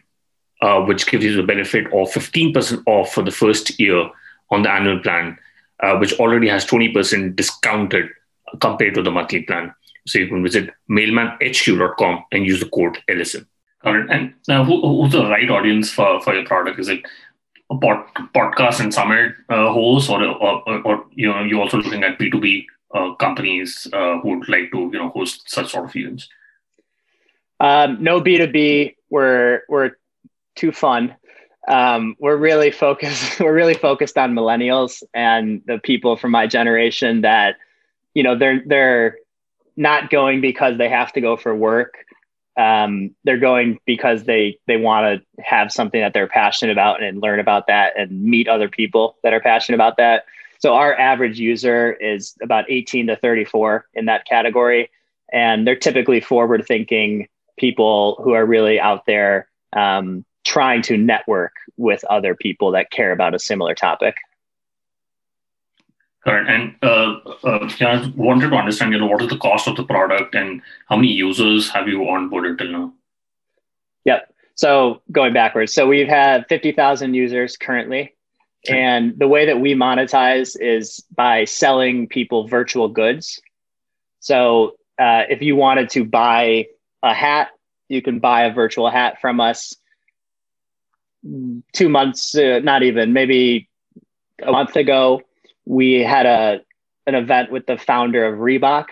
uh, 0.60 0.80
which 0.82 1.06
gives 1.06 1.24
you 1.24 1.36
the 1.36 1.42
benefit 1.42 1.86
of 1.86 2.10
15% 2.10 2.82
off 2.86 3.12
for 3.12 3.22
the 3.22 3.30
first 3.30 3.78
year 3.78 4.10
on 4.50 4.62
the 4.62 4.70
annual 4.70 4.98
plan, 5.00 5.38
uh, 5.80 5.96
which 5.96 6.18
already 6.18 6.48
has 6.48 6.66
20% 6.66 7.36
discounted 7.36 8.08
compared 8.60 8.94
to 8.94 9.02
the 9.02 9.10
monthly 9.10 9.42
plan. 9.42 9.72
So 10.06 10.18
you 10.18 10.28
can 10.28 10.42
visit 10.42 10.70
mailmanhq.com 10.90 12.24
and 12.32 12.46
use 12.46 12.60
the 12.60 12.68
code 12.68 12.98
LSM. 13.08 13.46
And 13.84 14.34
now, 14.46 14.64
who, 14.64 14.80
who's 14.80 15.12
the 15.12 15.26
right 15.26 15.50
audience 15.50 15.90
for, 15.90 16.20
for 16.20 16.34
your 16.34 16.44
product? 16.44 16.78
Is 16.78 16.88
it 16.88 17.02
a 17.70 17.76
pod, 17.76 18.06
podcast 18.34 18.80
and 18.80 18.94
summit 18.94 19.32
uh, 19.48 19.72
hosts, 19.72 20.08
or, 20.08 20.22
or, 20.24 20.86
or, 20.86 21.04
you 21.10 21.28
know, 21.28 21.42
you're 21.42 21.60
also 21.60 21.78
looking 21.78 22.04
at 22.04 22.18
B2B 22.18 22.64
uh, 22.94 23.14
companies 23.14 23.86
uh, 23.92 24.18
who 24.20 24.38
would 24.38 24.48
like 24.48 24.70
to 24.70 24.90
you 24.92 24.98
know 24.98 25.08
host 25.10 25.48
such 25.50 25.72
sort 25.72 25.86
of 25.86 25.96
events? 25.96 26.28
Um, 27.60 28.02
no 28.02 28.20
B 28.20 28.36
two 28.38 28.48
B. 28.48 28.96
We're 29.10 29.62
we're 29.68 29.92
too 30.56 30.72
fun. 30.72 31.16
Um, 31.68 32.16
we're 32.18 32.36
really 32.36 32.70
focused. 32.72 33.38
We're 33.40 33.54
really 33.54 33.74
focused 33.74 34.18
on 34.18 34.34
millennials 34.34 35.04
and 35.14 35.62
the 35.64 35.78
people 35.78 36.16
from 36.16 36.32
my 36.32 36.48
generation 36.48 37.20
that 37.20 37.56
you 38.14 38.24
know 38.24 38.36
they're 38.36 38.62
they're 38.66 39.18
not 39.76 40.10
going 40.10 40.40
because 40.40 40.78
they 40.78 40.88
have 40.88 41.12
to 41.12 41.20
go 41.20 41.36
for 41.36 41.54
work. 41.54 42.04
Um, 42.56 43.14
they're 43.24 43.38
going 43.38 43.78
because 43.86 44.24
they 44.24 44.58
they 44.66 44.76
want 44.76 45.22
to 45.22 45.42
have 45.42 45.72
something 45.72 46.00
that 46.00 46.12
they're 46.12 46.28
passionate 46.28 46.72
about 46.72 47.02
and 47.02 47.22
learn 47.22 47.40
about 47.40 47.66
that 47.68 47.98
and 47.98 48.22
meet 48.22 48.46
other 48.46 48.68
people 48.68 49.16
that 49.22 49.32
are 49.32 49.40
passionate 49.40 49.76
about 49.76 49.96
that. 49.96 50.24
So 50.62 50.74
our 50.74 50.94
average 50.94 51.40
user 51.40 51.92
is 51.92 52.36
about 52.40 52.70
18 52.70 53.08
to 53.08 53.16
34 53.16 53.86
in 53.94 54.04
that 54.04 54.26
category. 54.26 54.90
And 55.32 55.66
they're 55.66 55.74
typically 55.74 56.20
forward 56.20 56.64
thinking 56.68 57.26
people 57.58 58.20
who 58.22 58.32
are 58.32 58.46
really 58.46 58.78
out 58.78 59.04
there 59.06 59.48
um, 59.72 60.24
trying 60.44 60.82
to 60.82 60.96
network 60.96 61.52
with 61.76 62.04
other 62.04 62.36
people 62.36 62.70
that 62.72 62.92
care 62.92 63.10
about 63.10 63.34
a 63.34 63.40
similar 63.40 63.74
topic. 63.74 64.14
Correct. 66.24 66.48
And 66.48 66.76
uh, 66.82 67.18
uh, 67.42 67.68
I 67.80 68.12
wanted 68.14 68.50
to 68.50 68.56
understand, 68.56 68.92
you 68.92 68.98
know, 68.98 69.06
what 69.06 69.22
is 69.22 69.28
the 69.28 69.38
cost 69.38 69.66
of 69.66 69.76
the 69.76 69.84
product 69.84 70.34
and 70.34 70.62
how 70.88 70.96
many 70.96 71.08
users 71.08 71.68
have 71.70 71.88
you 71.88 71.98
onboarded 71.98 72.58
till 72.58 72.70
now? 72.70 72.92
Yep. 74.04 74.32
So 74.54 75.02
going 75.10 75.32
backwards, 75.32 75.72
so 75.72 75.88
we've 75.88 76.08
had 76.08 76.46
50,000 76.48 77.14
users 77.14 77.56
currently. 77.56 78.14
And 78.68 79.18
the 79.18 79.26
way 79.26 79.46
that 79.46 79.58
we 79.58 79.74
monetize 79.74 80.56
is 80.60 81.04
by 81.16 81.44
selling 81.44 82.06
people 82.06 82.46
virtual 82.46 82.88
goods. 82.88 83.40
So 84.20 84.76
uh, 85.00 85.24
if 85.28 85.42
you 85.42 85.56
wanted 85.56 85.90
to 85.90 86.04
buy 86.04 86.66
a 87.02 87.12
hat, 87.12 87.48
you 87.88 88.00
can 88.00 88.20
buy 88.20 88.44
a 88.44 88.52
virtual 88.52 88.88
hat 88.88 89.20
from 89.20 89.40
us. 89.40 89.74
Two 91.72 91.88
months, 91.88 92.36
uh, 92.36 92.60
not 92.62 92.84
even, 92.84 93.12
maybe 93.12 93.68
a 94.40 94.52
month 94.52 94.76
ago, 94.76 95.22
we 95.64 96.00
had 96.00 96.26
a 96.26 96.60
an 97.06 97.14
event 97.14 97.50
with 97.50 97.66
the 97.66 97.76
founder 97.76 98.24
of 98.24 98.38
Reebok. 98.38 98.86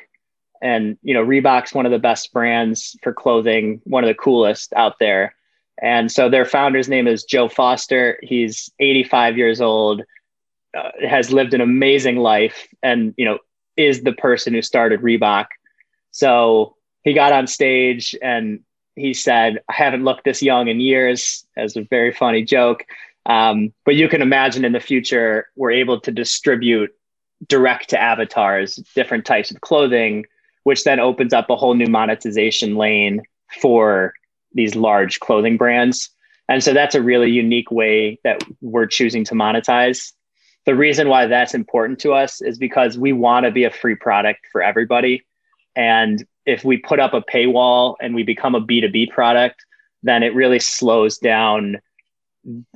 And 0.62 0.99
you 1.03 1.15
know, 1.15 1.25
Reebok's 1.25 1.73
one 1.73 1.87
of 1.87 1.93
the 1.93 1.99
best 1.99 2.33
brands 2.33 2.97
for 3.03 3.12
clothing, 3.12 3.81
one 3.85 4.05
of 4.05 4.09
the 4.09 4.15
coolest 4.15 4.73
out 4.75 4.99
there. 4.99 5.35
And 5.81 6.12
so 6.12 6.29
their 6.29 6.45
founder's 6.45 6.89
name 6.89 7.07
is 7.07 7.25
Joe 7.25 7.49
Foster. 7.49 8.19
He's 8.23 8.71
85 8.81 9.39
years 9.39 9.61
old, 9.61 10.03
uh, 10.77 10.91
has 11.09 11.33
lived 11.33 11.55
an 11.55 11.62
amazing 11.62 12.17
life, 12.17 12.69
and 12.83 13.15
you 13.17 13.25
know 13.25 13.39
is 13.77 14.03
the 14.03 14.12
person 14.12 14.53
who 14.53 14.61
started 14.62 15.00
Reebok. 15.00 15.47
So 16.11 16.77
he 17.03 17.15
got 17.15 17.33
on 17.33 17.47
stage 17.47 18.15
and 18.21 18.61
he 18.97 19.15
said, 19.15 19.61
"I 19.69 19.73
haven't 19.73 20.05
looked 20.05 20.25
this 20.25 20.43
young 20.43 20.69
in 20.69 20.81
years," 20.81 21.47
as 21.57 21.77
a 21.77 21.83
very 21.83 22.12
funny 22.12 22.43
joke. 22.43 22.85
Um, 23.27 23.73
but 23.85 23.97
you 23.97 24.09
can 24.09 24.23
imagine 24.23 24.65
in 24.65 24.73
the 24.73 24.81
future 24.81 25.47
we're 25.57 25.73
able 25.73 26.00
to 26.00 26.11
distribute 26.11 26.91
direct 27.47 27.91
to 27.91 28.00
avatars 28.00 28.77
different 28.95 29.25
types 29.25 29.50
of 29.50 29.61
clothing, 29.61 30.27
which 30.65 30.85
then 30.85 31.00
opens 31.00 31.33
up 31.33 31.50
a 31.50 31.57
whole 31.57 31.75
new 31.75 31.87
monetization 31.87 32.77
lane 32.77 33.23
for 33.61 34.12
these 34.55 34.75
large 34.75 35.21
clothing 35.21 35.57
brands. 35.57 36.11
And 36.49 36.62
so 36.62 36.73
that's 36.73 36.95
a 36.95 37.03
really 37.03 37.31
unique 37.31 37.71
way 37.71 38.19
that 38.25 38.43
we're 38.61 38.87
choosing 38.87 39.25
to 39.27 39.35
monetize. 39.35 40.12
The 40.67 40.75
reason 40.75 41.09
why 41.09 41.27
that's 41.27 41.55
important 41.55 42.00
to 42.00 42.12
us 42.12 42.43
is 42.43 42.59
because 42.59 42.99
we 42.99 43.12
want 43.12 43.47
to 43.47 43.53
be 43.53 43.65
a 43.65 43.71
free 43.71 43.95
product 43.95 44.41
for 44.53 44.62
everybody. 44.62 45.25
And 45.77 46.25
if 46.45 46.65
we 46.65 46.77
put 46.77 47.00
up 47.00 47.15
a 47.15 47.23
paywall 47.23 47.97
and 48.00 48.15
we 48.15 48.25
become 48.25 48.55
a 48.55 48.61
B2B 48.61 49.11
product, 49.11 49.65
then 50.03 50.23
it 50.23 50.35
really 50.35 50.59
slows 50.59 51.19
down 51.19 51.79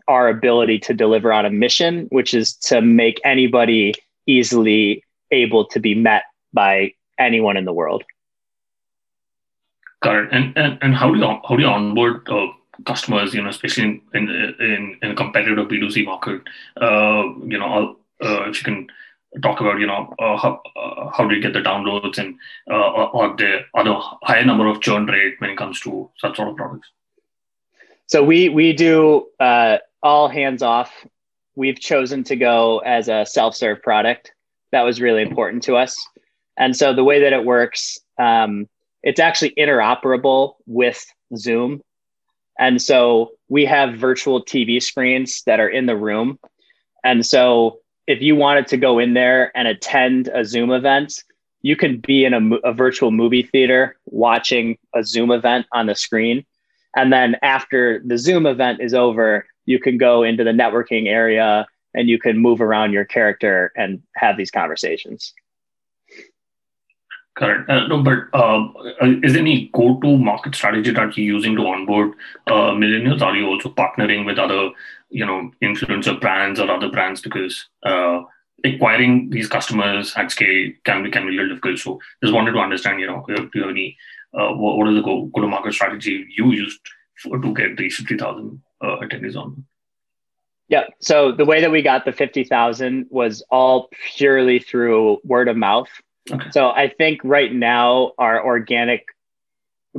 our 0.08 0.28
ability 0.28 0.78
to 0.78 0.94
deliver 0.94 1.32
on 1.32 1.46
a 1.46 1.50
mission, 1.50 2.06
which 2.10 2.34
is 2.34 2.54
to 2.54 2.80
make 2.80 3.20
anybody 3.24 3.94
easily 4.26 5.02
able 5.30 5.64
to 5.66 5.80
be 5.80 5.94
met 5.94 6.24
by 6.52 6.92
anyone 7.18 7.56
in 7.56 7.64
the 7.64 7.72
world. 7.72 8.04
Got 10.02 10.16
it. 10.16 10.28
And, 10.32 10.56
and, 10.56 10.78
and 10.82 10.94
how 10.94 11.12
do 11.12 11.18
you 11.18 11.24
how 11.24 11.56
do 11.56 11.62
you 11.62 11.68
onboard 11.68 12.28
uh, 12.28 12.48
customers? 12.84 13.32
You 13.32 13.42
know, 13.42 13.48
especially 13.48 13.84
in 13.84 14.00
in 14.12 14.96
in, 15.02 15.10
a 15.10 15.14
competitive 15.14 15.68
B 15.68 15.80
two 15.80 15.90
C 15.90 16.04
market. 16.04 16.42
Uh, 16.80 17.24
you 17.46 17.58
know, 17.58 17.96
uh, 18.22 18.48
if 18.50 18.58
you 18.58 18.64
can 18.64 18.86
talk 19.42 19.60
about 19.60 19.80
you 19.80 19.86
know 19.86 20.14
uh, 20.18 20.36
how 20.36 20.60
uh, 20.76 21.10
how 21.10 21.26
do 21.26 21.34
you 21.34 21.40
get 21.40 21.54
the 21.54 21.60
downloads 21.60 22.18
and 22.18 22.36
uh, 22.70 23.06
or 23.06 23.34
the 23.36 23.60
other 23.74 23.94
higher 24.22 24.44
number 24.44 24.66
of 24.66 24.80
churn 24.80 25.06
rate 25.06 25.34
when 25.38 25.50
it 25.50 25.56
comes 25.56 25.80
to 25.80 26.10
such 26.18 26.36
sort 26.36 26.48
of 26.48 26.56
products. 26.56 26.88
So 28.06 28.22
we 28.22 28.48
we 28.48 28.72
do 28.72 29.26
all 30.02 30.28
hands 30.28 30.62
off. 30.62 30.92
We've 31.56 31.78
chosen 31.78 32.24
to 32.24 32.36
go 32.36 32.78
as 32.80 33.08
a 33.08 33.24
self 33.24 33.54
serve 33.54 33.82
product. 33.82 34.32
That 34.72 34.82
was 34.82 35.00
really 35.00 35.22
important 35.22 35.62
to 35.64 35.76
us. 35.76 35.96
And 36.56 36.76
so 36.76 36.94
the 36.94 37.04
way 37.04 37.20
that 37.20 37.32
it 37.32 37.44
works. 37.44 37.98
Um, 38.18 38.68
it's 39.04 39.20
actually 39.20 39.52
interoperable 39.58 40.54
with 40.66 41.04
Zoom. 41.36 41.82
And 42.58 42.80
so 42.80 43.32
we 43.48 43.66
have 43.66 43.94
virtual 43.94 44.42
TV 44.42 44.82
screens 44.82 45.42
that 45.46 45.60
are 45.60 45.68
in 45.68 45.86
the 45.86 45.96
room. 45.96 46.38
And 47.04 47.24
so 47.24 47.80
if 48.06 48.22
you 48.22 48.34
wanted 48.34 48.66
to 48.68 48.76
go 48.78 48.98
in 48.98 49.12
there 49.12 49.56
and 49.56 49.68
attend 49.68 50.28
a 50.28 50.44
Zoom 50.44 50.70
event, 50.70 51.22
you 51.60 51.76
can 51.76 51.98
be 51.98 52.24
in 52.24 52.34
a, 52.34 52.56
a, 52.68 52.72
virtual 52.72 53.10
movie 53.10 53.42
theater 53.42 53.96
watching 54.06 54.78
a 54.94 55.02
Zoom 55.02 55.30
event 55.30 55.66
on 55.72 55.86
the 55.86 55.94
screen. 55.94 56.44
And 56.96 57.12
then 57.12 57.36
after 57.42 58.00
the 58.04 58.18
Zoom 58.18 58.46
event 58.46 58.80
is 58.80 58.94
over, 58.94 59.46
you 59.66 59.78
can 59.78 59.98
go 59.98 60.22
into 60.22 60.44
the 60.44 60.50
networking 60.50 61.08
area 61.08 61.66
and 61.94 62.08
you 62.08 62.18
can 62.18 62.38
move 62.38 62.60
around 62.60 62.92
your 62.92 63.04
character 63.04 63.72
and 63.76 64.02
have 64.16 64.36
these 64.36 64.50
conversations. 64.50 65.32
Correct. 67.36 67.68
Uh, 67.68 67.88
no, 67.88 68.00
but 68.00 68.28
uh, 68.32 68.68
is 69.24 69.32
there 69.32 69.42
any 69.42 69.68
go-to 69.72 70.16
market 70.16 70.54
strategy 70.54 70.92
that 70.92 71.16
you're 71.16 71.26
using 71.26 71.56
to 71.56 71.66
onboard 71.66 72.12
uh, 72.46 72.70
millennials? 72.70 73.22
Are 73.22 73.34
you 73.34 73.46
also 73.46 73.70
partnering 73.70 74.24
with 74.24 74.38
other 74.38 74.70
you 75.10 75.24
know 75.26 75.50
influencer 75.62 76.20
brands 76.20 76.60
or 76.60 76.70
other 76.70 76.90
brands 76.90 77.20
because 77.20 77.66
uh, 77.84 78.22
acquiring 78.64 79.30
these 79.30 79.48
customers 79.48 80.12
at 80.16 80.30
scale 80.30 80.72
can 80.84 81.02
be 81.02 81.10
can 81.10 81.26
be 81.26 81.36
a 81.36 81.40
little 81.40 81.50
difficult. 81.50 81.78
So 81.78 82.00
just 82.22 82.34
wanted 82.34 82.52
to 82.52 82.58
understand, 82.58 83.00
you 83.00 83.06
know, 83.06 83.24
do 83.26 83.48
you 83.54 83.62
have 83.62 83.70
any 83.70 83.96
uh, 84.38 84.52
what, 84.52 84.78
what 84.78 84.88
is 84.88 84.96
the 84.96 85.02
go 85.02 85.26
go 85.34 85.40
to 85.40 85.48
market 85.48 85.74
strategy 85.74 86.26
you 86.36 86.50
used 86.50 86.80
for, 87.22 87.38
to 87.38 87.54
get 87.54 87.76
these 87.76 87.96
fifty 87.96 88.16
thousand 88.16 88.62
uh, 88.80 88.96
attendees 89.00 89.36
on? 89.36 89.64
Yeah. 90.68 90.84
So 91.00 91.32
the 91.32 91.44
way 91.44 91.60
that 91.60 91.70
we 91.70 91.82
got 91.82 92.04
the 92.04 92.12
50,000 92.12 93.06
was 93.10 93.42
all 93.50 93.88
purely 94.16 94.58
through 94.58 95.18
word 95.22 95.48
of 95.48 95.56
mouth. 95.56 95.88
Okay. 96.30 96.50
So 96.52 96.70
I 96.70 96.88
think 96.88 97.20
right 97.22 97.52
now 97.52 98.12
our 98.18 98.44
organic 98.44 99.06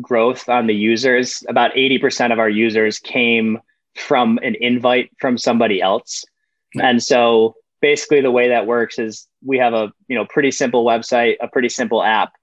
growth 0.01 0.49
on 0.49 0.67
the 0.67 0.73
users, 0.73 1.43
about 1.47 1.73
80% 1.75 2.33
of 2.33 2.39
our 2.39 2.49
users 2.49 2.99
came 2.99 3.59
from 3.95 4.39
an 4.39 4.55
invite 4.59 5.11
from 5.19 5.37
somebody 5.37 5.81
else. 5.81 6.25
And 6.73 7.01
so 7.01 7.55
basically 7.81 8.21
the 8.21 8.31
way 8.31 8.49
that 8.49 8.67
works 8.67 8.99
is 8.99 9.27
we 9.45 9.57
have 9.59 9.73
a, 9.73 9.93
you 10.07 10.17
know, 10.17 10.25
pretty 10.25 10.51
simple 10.51 10.83
website, 10.83 11.35
a 11.39 11.47
pretty 11.47 11.69
simple 11.69 12.03
app. 12.03 12.33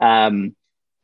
Um, 0.00 0.54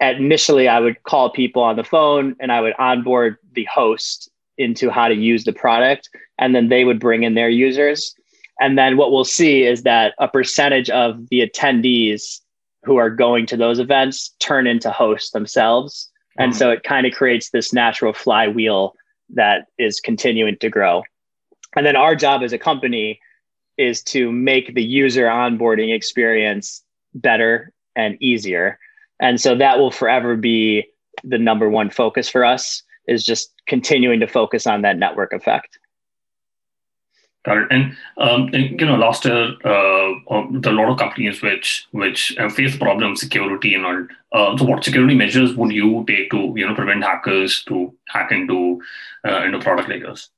initially 0.01 0.69
I 0.69 0.81
would 0.81 1.03
call 1.03 1.31
people 1.31 1.63
on 1.63 1.77
the 1.77 1.85
phone 1.85 2.37
and 2.41 2.53
I 2.53 2.61
would 2.61 2.75
onboard 2.79 3.37
the 3.55 3.65
host 3.65 4.31
into 4.57 4.91
how 4.91 5.09
to 5.09 5.15
use 5.15 5.45
the 5.45 5.53
product 5.53 6.09
and 6.39 6.55
then 6.55 6.69
they 6.69 6.85
would 6.85 7.01
bring 7.01 7.23
in 7.23 7.35
their 7.35 7.49
users. 7.49 8.15
And 8.61 8.77
then 8.77 8.97
what 8.97 9.13
we'll 9.13 9.25
see 9.25 9.65
is 9.65 9.83
that 9.83 10.15
a 10.19 10.29
percentage 10.29 10.91
of 10.91 11.29
the 11.29 11.41
attendees 11.41 12.41
who 12.85 12.97
are 12.97 13.11
going 13.11 13.47
to 13.47 13.57
those 13.57 13.79
events 13.79 14.35
turn 14.41 14.67
into 14.67 14.91
hosts 14.91 15.31
themselves. 15.31 16.11
And 16.39 16.53
mm-hmm. 16.53 16.59
so 16.59 16.71
it 16.71 16.83
kind 16.83 17.07
of 17.07 17.13
creates 17.13 17.51
this 17.51 17.73
natural 17.73 18.13
flywheel 18.13 18.95
that 19.31 19.67
is 19.79 20.01
continuing 20.01 20.57
to 20.59 20.71
grow. 20.71 21.03
And 21.77 21.85
then 21.85 21.97
our 21.97 22.17
job 22.17 22.43
as 22.43 22.53
a 22.53 22.59
company 22.59 23.21
is 23.77 24.03
to 24.03 24.33
make 24.33 24.75
the 24.75 24.83
user 24.83 25.27
onboarding 25.27 25.95
experience 25.95 26.83
better 27.15 27.73
and 27.95 28.17
easier 28.21 28.79
and 29.21 29.41
so 29.41 29.57
that 29.57 29.79
will 29.79 29.91
forever 29.91 30.37
be 30.37 30.87
the 31.25 31.39
number 31.39 31.69
one 31.69 31.91
focus 31.91 32.29
for 32.29 32.45
us 32.45 32.83
is 33.07 33.25
just 33.25 33.53
continuing 33.67 34.21
to 34.21 34.27
focus 34.27 34.67
on 34.67 34.83
that 34.83 34.99
network 34.99 35.33
effect. 35.33 35.79
Got 37.45 37.59
it. 37.59 37.69
And, 37.71 37.97
um, 38.19 38.51
and 38.53 38.79
you 38.79 38.87
know, 38.87 38.97
last 38.97 39.25
year, 39.25 39.55
uh, 39.65 40.13
um, 40.31 40.61
there 40.61 40.73
are 40.73 40.77
a 40.77 40.81
lot 40.81 40.91
of 40.91 40.99
companies 40.99 41.41
which 41.41 41.87
which 41.93 42.37
face 42.55 42.77
problem 42.77 43.17
security 43.17 43.75
and 43.75 43.87
all. 43.87 44.07
Uh, 44.33 44.57
so, 44.59 44.65
what 44.65 44.85
security 44.85 45.15
measures 45.15 45.55
would 45.55 45.73
you 45.73 46.05
take 46.07 46.31
to 46.33 46.53
you 46.57 46.67
know 46.67 46.75
prevent 46.75 47.05
hackers 47.05 47.63
to 47.65 47.95
hack 48.09 48.33
into 48.33 48.83
uh, 49.27 49.43
into 49.45 49.59
product 49.61 49.89
like? 49.89 50.29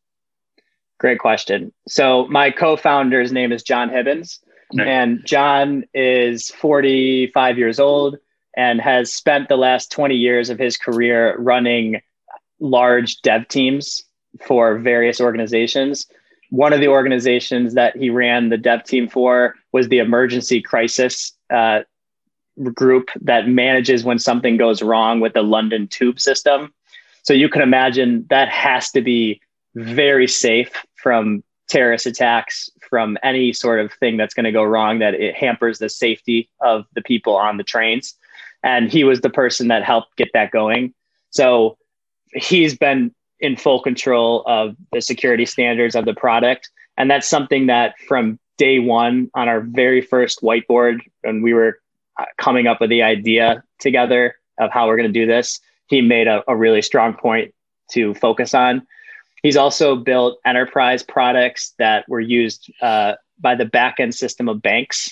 Great 0.98 1.18
question. 1.18 1.72
So, 1.88 2.28
my 2.28 2.50
co-founder's 2.50 3.32
name 3.32 3.50
is 3.50 3.62
John 3.62 3.88
Hibbins, 3.88 4.38
right. 4.76 4.86
and 4.86 5.24
John 5.24 5.84
is 5.94 6.50
45 6.50 7.58
years 7.58 7.80
old 7.80 8.18
and 8.60 8.78
has 8.78 9.10
spent 9.10 9.48
the 9.48 9.56
last 9.56 9.90
20 9.90 10.14
years 10.14 10.50
of 10.50 10.58
his 10.58 10.76
career 10.76 11.34
running 11.38 12.02
large 12.58 13.22
dev 13.22 13.48
teams 13.48 14.02
for 14.46 14.78
various 14.78 15.18
organizations. 15.18 16.06
One 16.50 16.74
of 16.74 16.80
the 16.80 16.88
organizations 16.88 17.72
that 17.72 17.96
he 17.96 18.10
ran 18.10 18.50
the 18.50 18.58
dev 18.58 18.84
team 18.84 19.08
for 19.08 19.54
was 19.72 19.88
the 19.88 19.96
emergency 19.96 20.60
crisis 20.60 21.32
uh, 21.48 21.80
group 22.74 23.08
that 23.22 23.48
manages 23.48 24.04
when 24.04 24.18
something 24.18 24.58
goes 24.58 24.82
wrong 24.82 25.20
with 25.20 25.32
the 25.32 25.42
London 25.42 25.88
tube 25.88 26.20
system. 26.20 26.74
So 27.22 27.32
you 27.32 27.48
can 27.48 27.62
imagine 27.62 28.26
that 28.28 28.50
has 28.50 28.90
to 28.90 29.00
be 29.00 29.40
very 29.74 30.28
safe 30.28 30.84
from 30.96 31.42
terrorist 31.70 32.04
attacks, 32.04 32.68
from 32.90 33.16
any 33.22 33.54
sort 33.54 33.80
of 33.80 33.90
thing 33.94 34.18
that's 34.18 34.34
going 34.34 34.44
to 34.44 34.52
go 34.52 34.64
wrong 34.64 34.98
that 34.98 35.14
it 35.14 35.34
hampers 35.34 35.78
the 35.78 35.88
safety 35.88 36.50
of 36.60 36.84
the 36.94 37.00
people 37.00 37.36
on 37.36 37.56
the 37.56 37.64
trains. 37.64 38.16
And 38.62 38.90
he 38.90 39.04
was 39.04 39.20
the 39.20 39.30
person 39.30 39.68
that 39.68 39.84
helped 39.84 40.16
get 40.16 40.28
that 40.34 40.50
going. 40.50 40.94
So 41.30 41.78
he's 42.32 42.76
been 42.76 43.14
in 43.40 43.56
full 43.56 43.82
control 43.82 44.42
of 44.46 44.76
the 44.92 45.00
security 45.00 45.46
standards 45.46 45.94
of 45.94 46.04
the 46.04 46.14
product. 46.14 46.68
And 46.96 47.10
that's 47.10 47.28
something 47.28 47.66
that 47.66 47.94
from 48.06 48.38
day 48.58 48.78
one 48.78 49.30
on 49.34 49.48
our 49.48 49.60
very 49.60 50.02
first 50.02 50.42
whiteboard, 50.42 51.00
when 51.22 51.40
we 51.40 51.54
were 51.54 51.80
uh, 52.18 52.26
coming 52.36 52.66
up 52.66 52.80
with 52.80 52.90
the 52.90 53.02
idea 53.02 53.62
together 53.78 54.36
of 54.58 54.70
how 54.70 54.86
we're 54.86 54.96
going 54.96 55.10
to 55.10 55.20
do 55.20 55.26
this, 55.26 55.58
he 55.86 56.02
made 56.02 56.26
a, 56.28 56.44
a 56.46 56.54
really 56.54 56.82
strong 56.82 57.14
point 57.14 57.54
to 57.92 58.14
focus 58.14 58.52
on. 58.52 58.86
He's 59.42 59.56
also 59.56 59.96
built 59.96 60.38
enterprise 60.44 61.02
products 61.02 61.72
that 61.78 62.06
were 62.08 62.20
used 62.20 62.70
uh, 62.82 63.14
by 63.38 63.54
the 63.54 63.64
backend 63.64 64.12
system 64.12 64.48
of 64.50 64.60
banks. 64.60 65.10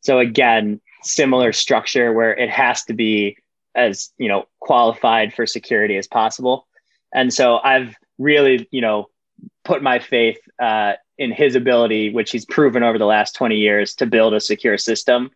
So 0.00 0.20
again, 0.20 0.80
similar 1.04 1.52
structure 1.52 2.12
where 2.12 2.36
it 2.36 2.50
has 2.50 2.84
to 2.84 2.94
be 2.94 3.36
as 3.74 4.10
you 4.18 4.28
know 4.28 4.46
qualified 4.60 5.32
for 5.34 5.46
security 5.46 5.96
as 5.96 6.06
possible. 6.06 6.66
And 7.12 7.32
so 7.32 7.60
i've 7.62 7.94
really 8.18 8.68
you 8.70 8.80
know 8.80 9.08
put 9.64 9.82
my 9.82 9.98
faith 9.98 10.38
uh, 10.60 10.92
in 11.18 11.32
his 11.32 11.54
ability 11.54 12.10
which 12.10 12.30
he's 12.30 12.44
proven 12.44 12.82
over 12.82 12.98
the 12.98 13.06
last 13.06 13.34
20 13.34 13.56
years 13.56 13.94
to 13.94 14.06
build 14.06 14.34
a 14.34 14.40
secure 14.40 14.78
system. 14.78 15.30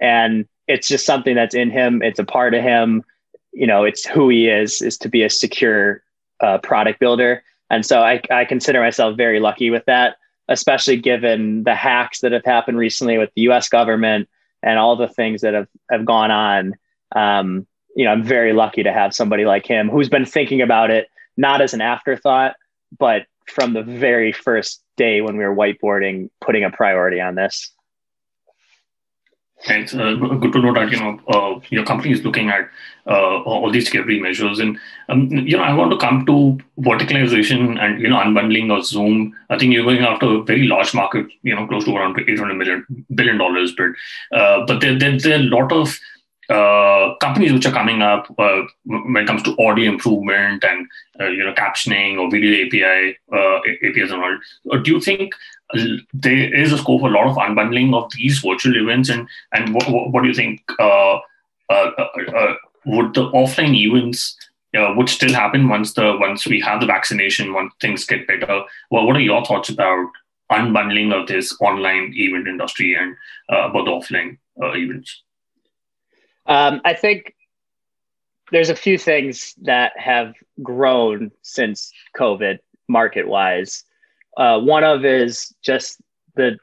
And 0.00 0.46
it's 0.66 0.88
just 0.88 1.06
something 1.06 1.34
that's 1.34 1.54
in 1.54 1.70
him. 1.70 2.02
It's 2.02 2.18
a 2.18 2.24
part 2.24 2.54
of 2.54 2.62
him. 2.62 3.04
You 3.52 3.66
know 3.66 3.84
it's 3.84 4.04
who 4.04 4.28
he 4.28 4.48
is 4.48 4.82
is 4.82 4.98
to 4.98 5.08
be 5.08 5.22
a 5.22 5.30
secure 5.30 6.02
uh, 6.40 6.58
product 6.58 7.00
builder. 7.00 7.42
And 7.70 7.84
so 7.84 8.02
I, 8.02 8.20
I 8.30 8.44
consider 8.44 8.80
myself 8.80 9.16
very 9.16 9.40
lucky 9.40 9.70
with 9.70 9.84
that 9.86 10.16
especially 10.48 10.96
given 10.96 11.64
the 11.64 11.74
hacks 11.74 12.20
that 12.20 12.32
have 12.32 12.44
happened 12.44 12.78
recently 12.78 13.18
with 13.18 13.30
the 13.34 13.42
us 13.42 13.68
government 13.68 14.28
and 14.66 14.78
all 14.78 14.96
the 14.96 15.08
things 15.08 15.40
that 15.40 15.54
have, 15.54 15.68
have 15.90 16.04
gone 16.04 16.30
on 16.30 16.74
um, 17.14 17.66
you 17.96 18.04
know, 18.04 18.10
I'm 18.10 18.22
very 18.22 18.52
lucky 18.52 18.82
to 18.82 18.92
have 18.92 19.14
somebody 19.14 19.44
like 19.44 19.66
him 19.66 19.88
who's 19.88 20.08
been 20.08 20.26
thinking 20.26 20.60
about 20.60 20.90
it 20.90 21.08
not 21.36 21.62
as 21.62 21.72
an 21.74 21.80
afterthought, 21.80 22.54
but 22.98 23.26
from 23.48 23.72
the 23.72 23.82
very 23.82 24.32
first 24.32 24.82
day 24.96 25.20
when 25.20 25.36
we 25.36 25.44
were 25.44 25.54
whiteboarding, 25.54 26.30
putting 26.40 26.64
a 26.64 26.70
priority 26.70 27.20
on 27.20 27.34
this. 27.34 27.72
Thanks. 29.64 29.94
Uh, 29.94 30.14
good 30.14 30.52
to 30.52 30.60
know 30.60 30.74
that 30.74 30.92
you 30.92 31.00
know 31.00 31.18
uh, 31.28 31.60
your 31.70 31.84
company 31.84 32.12
is 32.12 32.22
looking 32.22 32.50
at 32.50 32.68
uh, 33.06 33.40
all 33.42 33.70
these 33.70 33.86
security 33.86 34.20
measures, 34.20 34.58
and 34.58 34.78
um, 35.08 35.30
you 35.30 35.56
know 35.56 35.62
I 35.62 35.72
want 35.72 35.90
to 35.92 35.96
come 35.96 36.26
to 36.26 36.58
verticalization 36.78 37.80
and 37.80 38.00
you 38.00 38.08
know 38.08 38.18
unbundling 38.18 38.70
of 38.76 38.84
Zoom. 38.84 39.34
I 39.48 39.56
think 39.58 39.72
you're 39.72 39.82
going 39.82 40.00
after 40.00 40.26
a 40.26 40.42
very 40.42 40.66
large 40.66 40.92
market, 40.92 41.26
you 41.42 41.54
know, 41.54 41.66
close 41.66 41.86
to 41.86 41.96
around 41.96 42.20
800 42.20 42.54
million 42.54 43.06
billion 43.14 43.38
dollars, 43.38 43.74
but 43.76 44.38
uh, 44.38 44.66
but 44.66 44.80
there, 44.82 44.98
there, 44.98 45.18
there 45.18 45.38
are 45.38 45.42
a 45.42 45.44
lot 45.44 45.72
of 45.72 45.98
uh, 46.48 47.14
companies 47.20 47.52
which 47.52 47.66
are 47.66 47.72
coming 47.72 48.02
up 48.02 48.32
uh, 48.38 48.62
when 48.84 49.16
it 49.16 49.26
comes 49.26 49.42
to 49.42 49.56
audio 49.58 49.90
improvement 49.90 50.62
and 50.64 50.86
uh, 51.18 51.26
you 51.26 51.44
know 51.44 51.52
captioning 51.54 52.18
or 52.18 52.30
video 52.30 52.66
API 52.66 53.16
uh, 53.32 53.58
APIs 53.88 54.12
and 54.12 54.22
all. 54.22 54.38
Uh, 54.70 54.78
do 54.78 54.92
you 54.92 55.00
think 55.00 55.32
there 56.12 56.54
is 56.54 56.72
a 56.72 56.78
scope 56.78 57.00
for 57.00 57.08
a 57.08 57.12
lot 57.12 57.26
of 57.26 57.36
unbundling 57.36 57.94
of 57.94 58.10
these 58.12 58.38
virtual 58.38 58.76
events 58.76 59.08
and 59.08 59.28
and 59.52 59.74
what, 59.74 60.12
what 60.12 60.22
do 60.22 60.28
you 60.28 60.34
think 60.34 60.62
uh, 60.78 61.18
uh, 61.70 61.90
uh, 62.34 62.54
would 62.84 63.14
the 63.14 63.30
offline 63.32 63.74
events 63.74 64.36
would 64.74 65.08
still 65.08 65.32
happen 65.32 65.68
once 65.68 65.94
the 65.94 66.16
once 66.20 66.46
we 66.46 66.60
have 66.60 66.80
the 66.80 66.86
vaccination 66.86 67.52
once 67.54 67.72
things 67.80 68.04
get 68.04 68.26
better? 68.26 68.62
Well, 68.90 69.06
what 69.06 69.16
are 69.16 69.20
your 69.20 69.44
thoughts 69.44 69.70
about 69.70 70.10
unbundling 70.52 71.12
of 71.12 71.26
this 71.26 71.56
online 71.60 72.12
event 72.14 72.46
industry 72.46 72.94
and 72.94 73.16
about 73.48 73.86
the 73.86 73.90
offline 73.90 74.36
events? 74.58 75.22
Um, 76.46 76.80
I 76.84 76.94
think 76.94 77.34
there's 78.52 78.68
a 78.68 78.76
few 78.76 78.98
things 78.98 79.54
that 79.62 79.98
have 79.98 80.34
grown 80.62 81.32
since 81.42 81.92
COVID 82.16 82.58
market 82.88 83.26
wise. 83.26 83.84
Uh, 84.36 84.60
one 84.60 84.84
of 84.84 85.04
is 85.04 85.54
just 85.62 86.00
the 86.34 86.58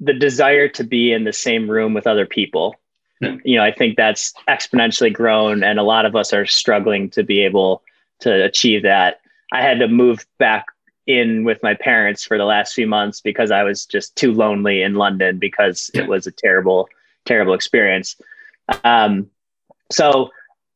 the 0.00 0.12
desire 0.12 0.68
to 0.68 0.82
be 0.82 1.12
in 1.12 1.24
the 1.24 1.32
same 1.32 1.70
room 1.70 1.94
with 1.94 2.06
other 2.06 2.26
people. 2.26 2.74
Yeah. 3.20 3.36
You 3.44 3.56
know, 3.56 3.62
I 3.62 3.70
think 3.72 3.96
that's 3.96 4.32
exponentially 4.48 5.12
grown, 5.12 5.62
and 5.62 5.78
a 5.78 5.84
lot 5.84 6.06
of 6.06 6.16
us 6.16 6.32
are 6.32 6.46
struggling 6.46 7.08
to 7.10 7.22
be 7.22 7.40
able 7.42 7.82
to 8.20 8.44
achieve 8.44 8.82
that. 8.82 9.20
I 9.52 9.62
had 9.62 9.78
to 9.78 9.88
move 9.88 10.26
back 10.38 10.66
in 11.06 11.44
with 11.44 11.62
my 11.62 11.74
parents 11.74 12.24
for 12.24 12.38
the 12.38 12.44
last 12.44 12.74
few 12.74 12.86
months 12.86 13.20
because 13.20 13.50
I 13.50 13.62
was 13.62 13.86
just 13.86 14.16
too 14.16 14.32
lonely 14.32 14.82
in 14.82 14.94
London 14.94 15.38
because 15.38 15.90
yeah. 15.94 16.02
it 16.02 16.08
was 16.08 16.26
a 16.26 16.32
terrible, 16.32 16.88
terrible 17.24 17.54
experience. 17.54 18.16
Um, 18.84 19.28
so 19.90 20.30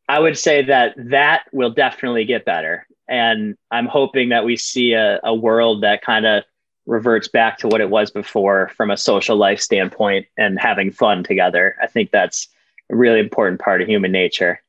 I 0.09 0.21
would 0.21 0.39
say 0.39 0.65
that 0.65 0.95
that 0.97 1.45
will 1.53 1.71
definitely 1.71 2.25
get 2.25 2.45
better. 2.45 2.87
And 3.09 3.57
I'm 3.71 3.87
hoping 3.87 4.31
that 4.31 4.45
we 4.45 4.57
see 4.57 4.93
a, 4.93 5.21
a 5.23 5.35
world 5.35 5.83
that 5.83 6.03
kind 6.03 6.27
of 6.27 6.45
reverts 6.87 7.29
back 7.29 7.59
to 7.59 7.69
what 7.69 7.81
it 7.81 7.91
was 7.91 8.11
before 8.11 8.71
from 8.77 8.91
a 8.91 8.97
social 8.97 9.37
life 9.37 9.61
standpoint 9.61 10.27
and 10.37 10.59
having 10.59 10.91
fun 10.93 11.25
together. 11.25 11.77
I 11.83 11.87
think 11.87 12.11
that's 12.11 12.49
a 12.91 12.97
really 12.97 13.21
important 13.21 13.61
part 13.61 13.83
of 13.83 13.89
human 13.89 14.13
nature. 14.13 14.63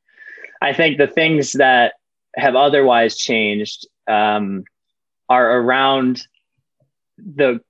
I 0.62 0.74
think 0.74 0.98
the 0.98 1.08
things 1.08 1.54
that 1.54 1.94
have 2.36 2.56
otherwise 2.56 3.18
changed 3.18 3.88
um, 4.08 4.64
are 5.30 5.60
around 5.60 6.26
the 7.18 7.62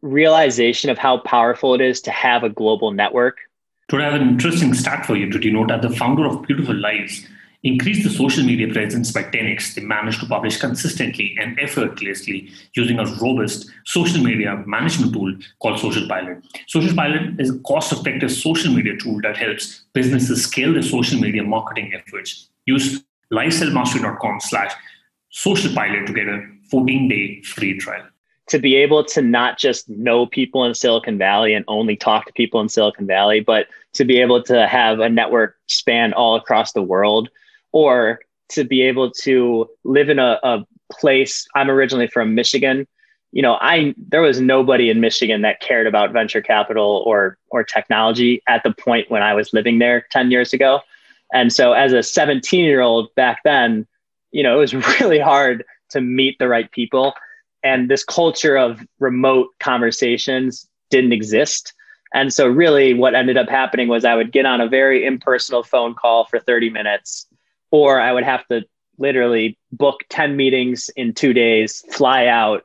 realization 0.00 0.90
of 0.90 0.98
how 0.98 1.18
powerful 1.18 1.74
it 1.74 1.80
is 1.80 2.00
to 2.02 2.10
have 2.10 2.44
a 2.44 2.48
global 2.48 2.92
network. 2.92 3.38
To 3.90 3.96
have 3.96 4.14
an 4.14 4.22
interesting 4.22 4.74
stat 4.74 5.06
for 5.06 5.16
you, 5.16 5.28
did 5.28 5.44
you 5.44 5.50
know 5.50 5.66
that 5.66 5.82
the 5.82 5.90
founder 5.90 6.26
of 6.26 6.42
Beautiful 6.42 6.74
Lives 6.74 7.26
increased 7.62 8.04
the 8.04 8.10
social 8.10 8.44
media 8.44 8.72
presence 8.72 9.10
by 9.10 9.22
10x. 9.24 9.74
They 9.74 9.82
managed 9.82 10.20
to 10.20 10.26
publish 10.26 10.58
consistently 10.58 11.36
and 11.40 11.58
effortlessly 11.58 12.50
using 12.74 12.98
a 12.98 13.06
robust 13.20 13.68
social 13.84 14.22
media 14.22 14.62
management 14.66 15.12
tool 15.12 15.34
called 15.60 15.80
Social 15.80 16.06
Pilot. 16.06 16.44
Social 16.68 16.94
Pilot 16.94 17.40
is 17.40 17.50
a 17.50 17.58
cost 17.60 17.92
effective 17.92 18.30
social 18.30 18.72
media 18.72 18.96
tool 18.96 19.20
that 19.22 19.36
helps 19.36 19.84
businesses 19.92 20.44
scale 20.44 20.72
their 20.72 20.82
social 20.82 21.20
media 21.20 21.42
marketing 21.42 21.92
efforts. 21.94 22.50
Use 22.66 23.02
livesellmastery.com 23.32 24.40
slash 24.40 24.72
social 25.30 25.74
pilot 25.74 26.06
to 26.06 26.12
get 26.12 26.28
a 26.28 26.46
14 26.70 27.08
day 27.08 27.42
free 27.42 27.78
trial. 27.78 28.04
To 28.48 28.58
be 28.58 28.76
able 28.76 29.04
to 29.04 29.20
not 29.20 29.58
just 29.58 29.88
know 29.90 30.24
people 30.24 30.64
in 30.64 30.74
Silicon 30.74 31.18
Valley 31.18 31.52
and 31.52 31.64
only 31.68 31.96
talk 31.96 32.24
to 32.26 32.32
people 32.32 32.60
in 32.60 32.70
Silicon 32.70 33.06
Valley, 33.06 33.40
but 33.40 33.66
to 33.92 34.04
be 34.04 34.18
able 34.20 34.42
to 34.44 34.66
have 34.66 35.00
a 35.00 35.08
network 35.08 35.56
span 35.66 36.14
all 36.14 36.34
across 36.34 36.72
the 36.72 36.82
world 36.82 37.28
or 37.72 38.20
to 38.50 38.64
be 38.64 38.82
able 38.82 39.10
to 39.10 39.68
live 39.84 40.08
in 40.08 40.18
a, 40.18 40.38
a 40.42 40.66
place. 40.90 41.46
I'm 41.54 41.70
originally 41.70 42.06
from 42.06 42.34
Michigan. 42.34 42.86
You 43.32 43.42
know, 43.42 43.58
I 43.60 43.94
there 43.98 44.22
was 44.22 44.40
nobody 44.40 44.88
in 44.88 45.00
Michigan 45.00 45.42
that 45.42 45.60
cared 45.60 45.86
about 45.86 46.12
venture 46.12 46.40
capital 46.40 47.02
or 47.06 47.36
or 47.50 47.62
technology 47.62 48.42
at 48.48 48.62
the 48.62 48.72
point 48.72 49.10
when 49.10 49.22
I 49.22 49.34
was 49.34 49.52
living 49.52 49.78
there 49.78 50.06
10 50.10 50.30
years 50.30 50.52
ago. 50.52 50.80
And 51.32 51.52
so 51.52 51.72
as 51.72 51.92
a 51.92 52.02
17 52.02 52.64
year 52.64 52.80
old 52.80 53.14
back 53.14 53.42
then, 53.44 53.86
you 54.30 54.42
know, 54.42 54.56
it 54.56 54.58
was 54.58 54.74
really 55.00 55.18
hard 55.18 55.64
to 55.90 56.00
meet 56.00 56.38
the 56.38 56.48
right 56.48 56.70
people. 56.70 57.14
And 57.62 57.90
this 57.90 58.04
culture 58.04 58.56
of 58.56 58.86
remote 58.98 59.48
conversations 59.60 60.66
didn't 60.90 61.12
exist. 61.12 61.74
And 62.14 62.32
so, 62.32 62.46
really, 62.46 62.94
what 62.94 63.14
ended 63.14 63.36
up 63.36 63.50
happening 63.50 63.88
was 63.88 64.04
I 64.04 64.14
would 64.14 64.32
get 64.32 64.46
on 64.46 64.62
a 64.62 64.68
very 64.68 65.04
impersonal 65.04 65.62
phone 65.62 65.94
call 65.94 66.24
for 66.24 66.38
30 66.40 66.70
minutes 66.70 67.26
or 67.70 68.00
I 68.00 68.12
would 68.12 68.24
have 68.24 68.46
to 68.48 68.64
literally 68.98 69.58
book 69.72 70.00
10 70.08 70.36
meetings 70.36 70.90
in 70.96 71.14
two 71.14 71.32
days, 71.32 71.84
fly 71.90 72.26
out, 72.26 72.64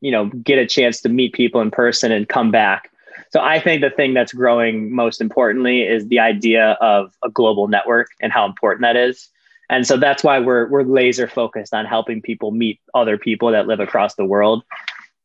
you 0.00 0.10
know, 0.10 0.26
get 0.26 0.58
a 0.58 0.66
chance 0.66 1.00
to 1.02 1.08
meet 1.08 1.32
people 1.32 1.60
in 1.60 1.70
person 1.70 2.12
and 2.12 2.28
come 2.28 2.50
back. 2.50 2.90
So 3.30 3.40
I 3.40 3.60
think 3.60 3.82
the 3.82 3.90
thing 3.90 4.14
that's 4.14 4.32
growing 4.32 4.94
most 4.94 5.20
importantly 5.20 5.82
is 5.82 6.08
the 6.08 6.18
idea 6.18 6.72
of 6.80 7.12
a 7.22 7.30
global 7.30 7.68
network 7.68 8.08
and 8.20 8.32
how 8.32 8.46
important 8.46 8.82
that 8.82 8.96
is. 8.96 9.28
And 9.70 9.86
so 9.86 9.98
that's 9.98 10.24
why 10.24 10.38
we're 10.38 10.66
we're 10.68 10.82
laser 10.82 11.28
focused 11.28 11.74
on 11.74 11.84
helping 11.84 12.22
people 12.22 12.52
meet 12.52 12.80
other 12.94 13.18
people 13.18 13.52
that 13.52 13.66
live 13.66 13.80
across 13.80 14.14
the 14.14 14.24
world. 14.24 14.64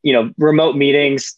You 0.02 0.14
know, 0.14 0.34
remote 0.38 0.76
meetings, 0.76 1.38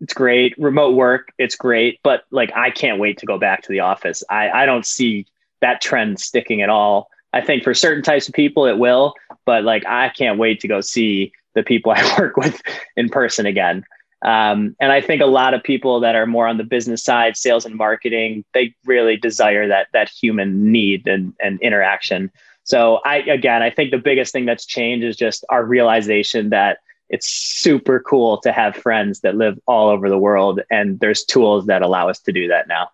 it's 0.00 0.14
great. 0.14 0.54
Remote 0.56 0.94
work, 0.94 1.32
it's 1.38 1.56
great. 1.56 2.00
But 2.02 2.24
like 2.30 2.50
I 2.56 2.70
can't 2.70 2.98
wait 2.98 3.18
to 3.18 3.26
go 3.26 3.38
back 3.38 3.62
to 3.62 3.68
the 3.68 3.80
office. 3.80 4.24
I, 4.30 4.50
I 4.50 4.66
don't 4.66 4.86
see 4.86 5.26
that 5.62 5.80
trend 5.80 6.20
sticking 6.20 6.60
at 6.60 6.68
all. 6.68 7.08
I 7.32 7.40
think 7.40 7.64
for 7.64 7.72
certain 7.72 8.02
types 8.02 8.28
of 8.28 8.34
people 8.34 8.66
it 8.66 8.78
will, 8.78 9.14
but 9.46 9.64
like 9.64 9.86
I 9.86 10.10
can't 10.10 10.38
wait 10.38 10.60
to 10.60 10.68
go 10.68 10.80
see 10.82 11.32
the 11.54 11.62
people 11.62 11.92
I 11.96 12.16
work 12.18 12.36
with 12.36 12.60
in 12.96 13.08
person 13.08 13.46
again. 13.46 13.84
Um, 14.24 14.76
and 14.78 14.92
I 14.92 15.00
think 15.00 15.20
a 15.20 15.26
lot 15.26 15.52
of 15.52 15.64
people 15.64 15.98
that 16.00 16.14
are 16.14 16.26
more 16.26 16.46
on 16.46 16.56
the 16.56 16.64
business 16.64 17.02
side, 17.02 17.36
sales 17.36 17.66
and 17.66 17.74
marketing, 17.74 18.44
they 18.54 18.74
really 18.84 19.16
desire 19.16 19.66
that 19.66 19.88
that 19.92 20.08
human 20.10 20.70
need 20.70 21.08
and, 21.08 21.34
and 21.42 21.60
interaction. 21.60 22.30
So 22.64 23.00
I 23.04 23.16
again, 23.16 23.62
I 23.62 23.70
think 23.70 23.90
the 23.90 23.98
biggest 23.98 24.32
thing 24.32 24.46
that's 24.46 24.64
changed 24.64 25.04
is 25.04 25.16
just 25.16 25.44
our 25.48 25.64
realization 25.64 26.50
that 26.50 26.78
it's 27.08 27.26
super 27.26 28.00
cool 28.00 28.38
to 28.38 28.52
have 28.52 28.76
friends 28.76 29.20
that 29.20 29.36
live 29.36 29.58
all 29.66 29.88
over 29.88 30.08
the 30.08 30.18
world, 30.18 30.60
and 30.70 31.00
there's 31.00 31.24
tools 31.24 31.66
that 31.66 31.82
allow 31.82 32.08
us 32.08 32.20
to 32.20 32.32
do 32.32 32.48
that 32.48 32.68
now. 32.68 32.90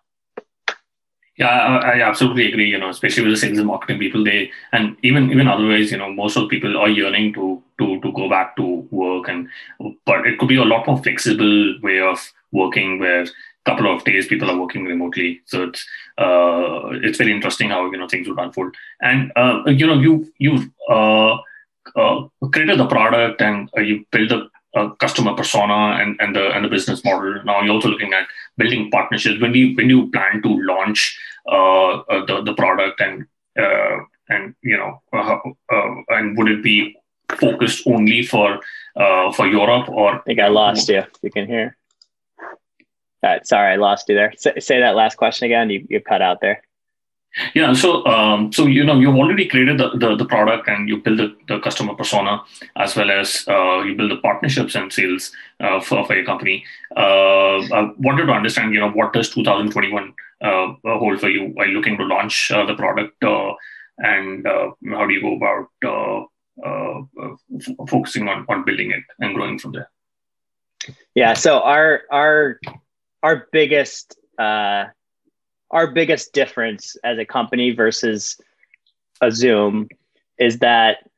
Yeah, 1.39 1.47
I, 1.47 1.91
I, 1.99 2.01
absolutely 2.09 2.47
agree. 2.51 2.69
You 2.69 2.77
know, 2.77 2.89
especially 2.89 3.23
with 3.23 3.31
the 3.33 3.37
sales 3.37 3.57
and 3.57 3.67
marketing 3.67 3.97
people, 3.97 4.25
they 4.25 4.51
and 4.73 4.97
even 5.03 5.31
even 5.31 5.47
otherwise, 5.47 5.89
you 5.91 5.97
know, 5.97 6.11
most 6.11 6.35
of 6.35 6.43
the 6.43 6.49
people 6.49 6.77
are 6.77 6.89
yearning 6.89 7.33
to 7.35 7.63
to 7.79 8.01
to 8.01 8.11
go 8.11 8.29
back 8.29 8.57
to 8.57 8.65
work, 8.91 9.29
and 9.29 9.47
but 10.05 10.27
it 10.27 10.37
could 10.37 10.49
be 10.49 10.57
a 10.57 10.65
lot 10.65 10.85
more 10.85 11.01
flexible 11.01 11.79
way 11.81 12.01
of 12.01 12.19
working 12.51 12.99
where 12.99 13.23
a 13.23 13.27
couple 13.65 13.87
of 13.93 14.03
days 14.03 14.27
people 14.27 14.51
are 14.51 14.59
working 14.59 14.83
remotely. 14.83 15.41
So 15.45 15.63
it's 15.69 15.87
uh, 16.17 16.89
it's 17.07 17.17
very 17.17 17.31
interesting 17.31 17.69
how 17.69 17.89
you 17.89 17.97
know 17.97 18.07
things 18.09 18.27
would 18.27 18.39
unfold. 18.39 18.75
And 19.01 19.31
uh, 19.37 19.63
you 19.67 19.87
know, 19.87 19.99
you 19.99 20.29
you 20.39 20.73
uh, 20.89 21.37
uh, 21.95 22.27
created 22.51 22.79
the 22.79 22.87
product 22.87 23.41
and 23.41 23.69
uh, 23.77 23.81
you 23.81 24.05
build 24.11 24.29
the 24.29 24.49
uh, 24.75 24.89
customer 24.99 25.33
persona 25.33 25.97
and, 25.99 26.15
and 26.19 26.35
the 26.35 26.51
and 26.51 26.63
the 26.63 26.69
business 26.69 27.03
model. 27.03 27.43
Now 27.43 27.61
you're 27.61 27.73
also 27.73 27.89
looking 27.89 28.13
at 28.13 28.27
building 28.57 28.91
partnerships. 28.91 29.41
When 29.41 29.53
you 29.53 29.75
when 29.75 29.89
you 29.89 30.11
plan 30.11 30.41
to 30.43 30.49
launch 30.61 31.17
uh, 31.51 32.01
uh, 32.01 32.25
the 32.25 32.43
the 32.43 32.53
product 32.53 33.01
and 33.01 33.25
uh, 33.59 33.97
and 34.29 34.53
you 34.61 34.77
know 34.77 35.01
and 36.09 36.37
would 36.37 36.49
it 36.49 36.63
be 36.63 36.95
focused 37.39 37.87
only 37.87 38.23
for 38.23 38.59
for 39.35 39.47
Europe 39.47 39.89
or? 39.89 40.15
I 40.15 40.19
think 40.19 40.39
I 40.39 40.49
lost 40.49 40.89
you. 40.89 41.03
You 41.21 41.31
can 41.31 41.47
hear. 41.47 41.75
sorry, 43.43 43.73
I 43.73 43.75
lost 43.77 44.09
you 44.09 44.15
there. 44.15 44.33
Say, 44.37 44.59
say 44.59 44.79
that 44.81 44.95
last 44.95 45.17
question 45.17 45.45
again. 45.45 45.69
You 45.69 45.85
you 45.89 45.99
cut 46.01 46.21
out 46.21 46.41
there. 46.41 46.61
Yeah, 47.53 47.73
so 47.73 48.05
um, 48.05 48.51
so 48.51 48.65
you 48.65 48.83
know 48.83 48.99
you've 48.99 49.15
already 49.15 49.47
created 49.47 49.77
the, 49.77 49.91
the, 49.95 50.15
the 50.15 50.25
product 50.25 50.67
and 50.67 50.89
you 50.89 50.97
build 50.97 51.19
the, 51.19 51.35
the 51.47 51.59
customer 51.59 51.93
persona 51.93 52.41
as 52.75 52.95
well 52.95 53.11
as 53.11 53.45
uh, 53.47 53.81
you 53.83 53.95
build 53.95 54.11
the 54.11 54.17
partnerships 54.17 54.73
and 54.75 54.91
sales 54.91 55.31
uh, 55.59 55.79
for, 55.79 56.05
for 56.05 56.15
your 56.15 56.25
company. 56.25 56.65
Uh, 56.97 57.59
I 57.59 57.91
wanted 57.99 58.25
to 58.25 58.31
understand, 58.31 58.73
you 58.73 58.79
know, 58.79 58.89
what 58.89 59.13
does 59.13 59.29
2021 59.29 60.13
uh, 60.41 60.73
hold 60.83 61.19
for 61.19 61.29
you 61.29 61.53
Are 61.59 61.67
you 61.67 61.77
looking 61.77 61.97
to 61.97 62.03
launch 62.03 62.51
uh, 62.51 62.65
the 62.65 62.75
product, 62.75 63.23
uh, 63.23 63.53
and 63.99 64.47
how 64.47 65.05
do 65.05 65.13
you 65.13 65.21
go 65.21 65.35
about 65.35 65.67
f- 67.55 67.89
focusing 67.89 68.27
on 68.27 68.45
on 68.49 68.65
building 68.65 68.91
it 68.91 69.03
and 69.19 69.35
growing 69.35 69.59
from 69.59 69.73
there? 69.73 69.89
Yeah, 71.13 71.33
so 71.33 71.61
our 71.61 72.01
our 72.11 72.59
our 73.21 73.47
biggest 73.51 74.17
our 75.71 75.87
biggest 75.87 76.33
difference 76.33 76.95
as 77.03 77.17
a 77.17 77.25
company 77.25 77.71
versus 77.71 78.39
a 79.21 79.31
Zoom 79.31 79.89
is 80.37 80.59
that 80.59 81.09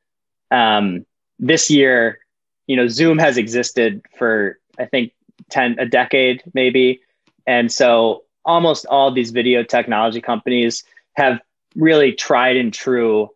um, 0.50 1.06
this 1.38 1.70
year, 1.70 2.18
you 2.66 2.76
know, 2.76 2.88
Zoom 2.88 3.18
has 3.18 3.36
existed 3.36 4.02
for 4.18 4.58
I 4.78 4.86
think 4.86 5.12
ten 5.50 5.76
a 5.78 5.86
decade 5.86 6.42
maybe, 6.54 7.00
and 7.46 7.70
so 7.70 8.24
almost 8.44 8.86
all 8.86 9.12
these 9.12 9.30
video 9.30 9.62
technology 9.62 10.20
companies 10.20 10.84
have 11.14 11.40
really 11.76 12.12
tried 12.12 12.56
and 12.56 12.72
true 12.72 13.30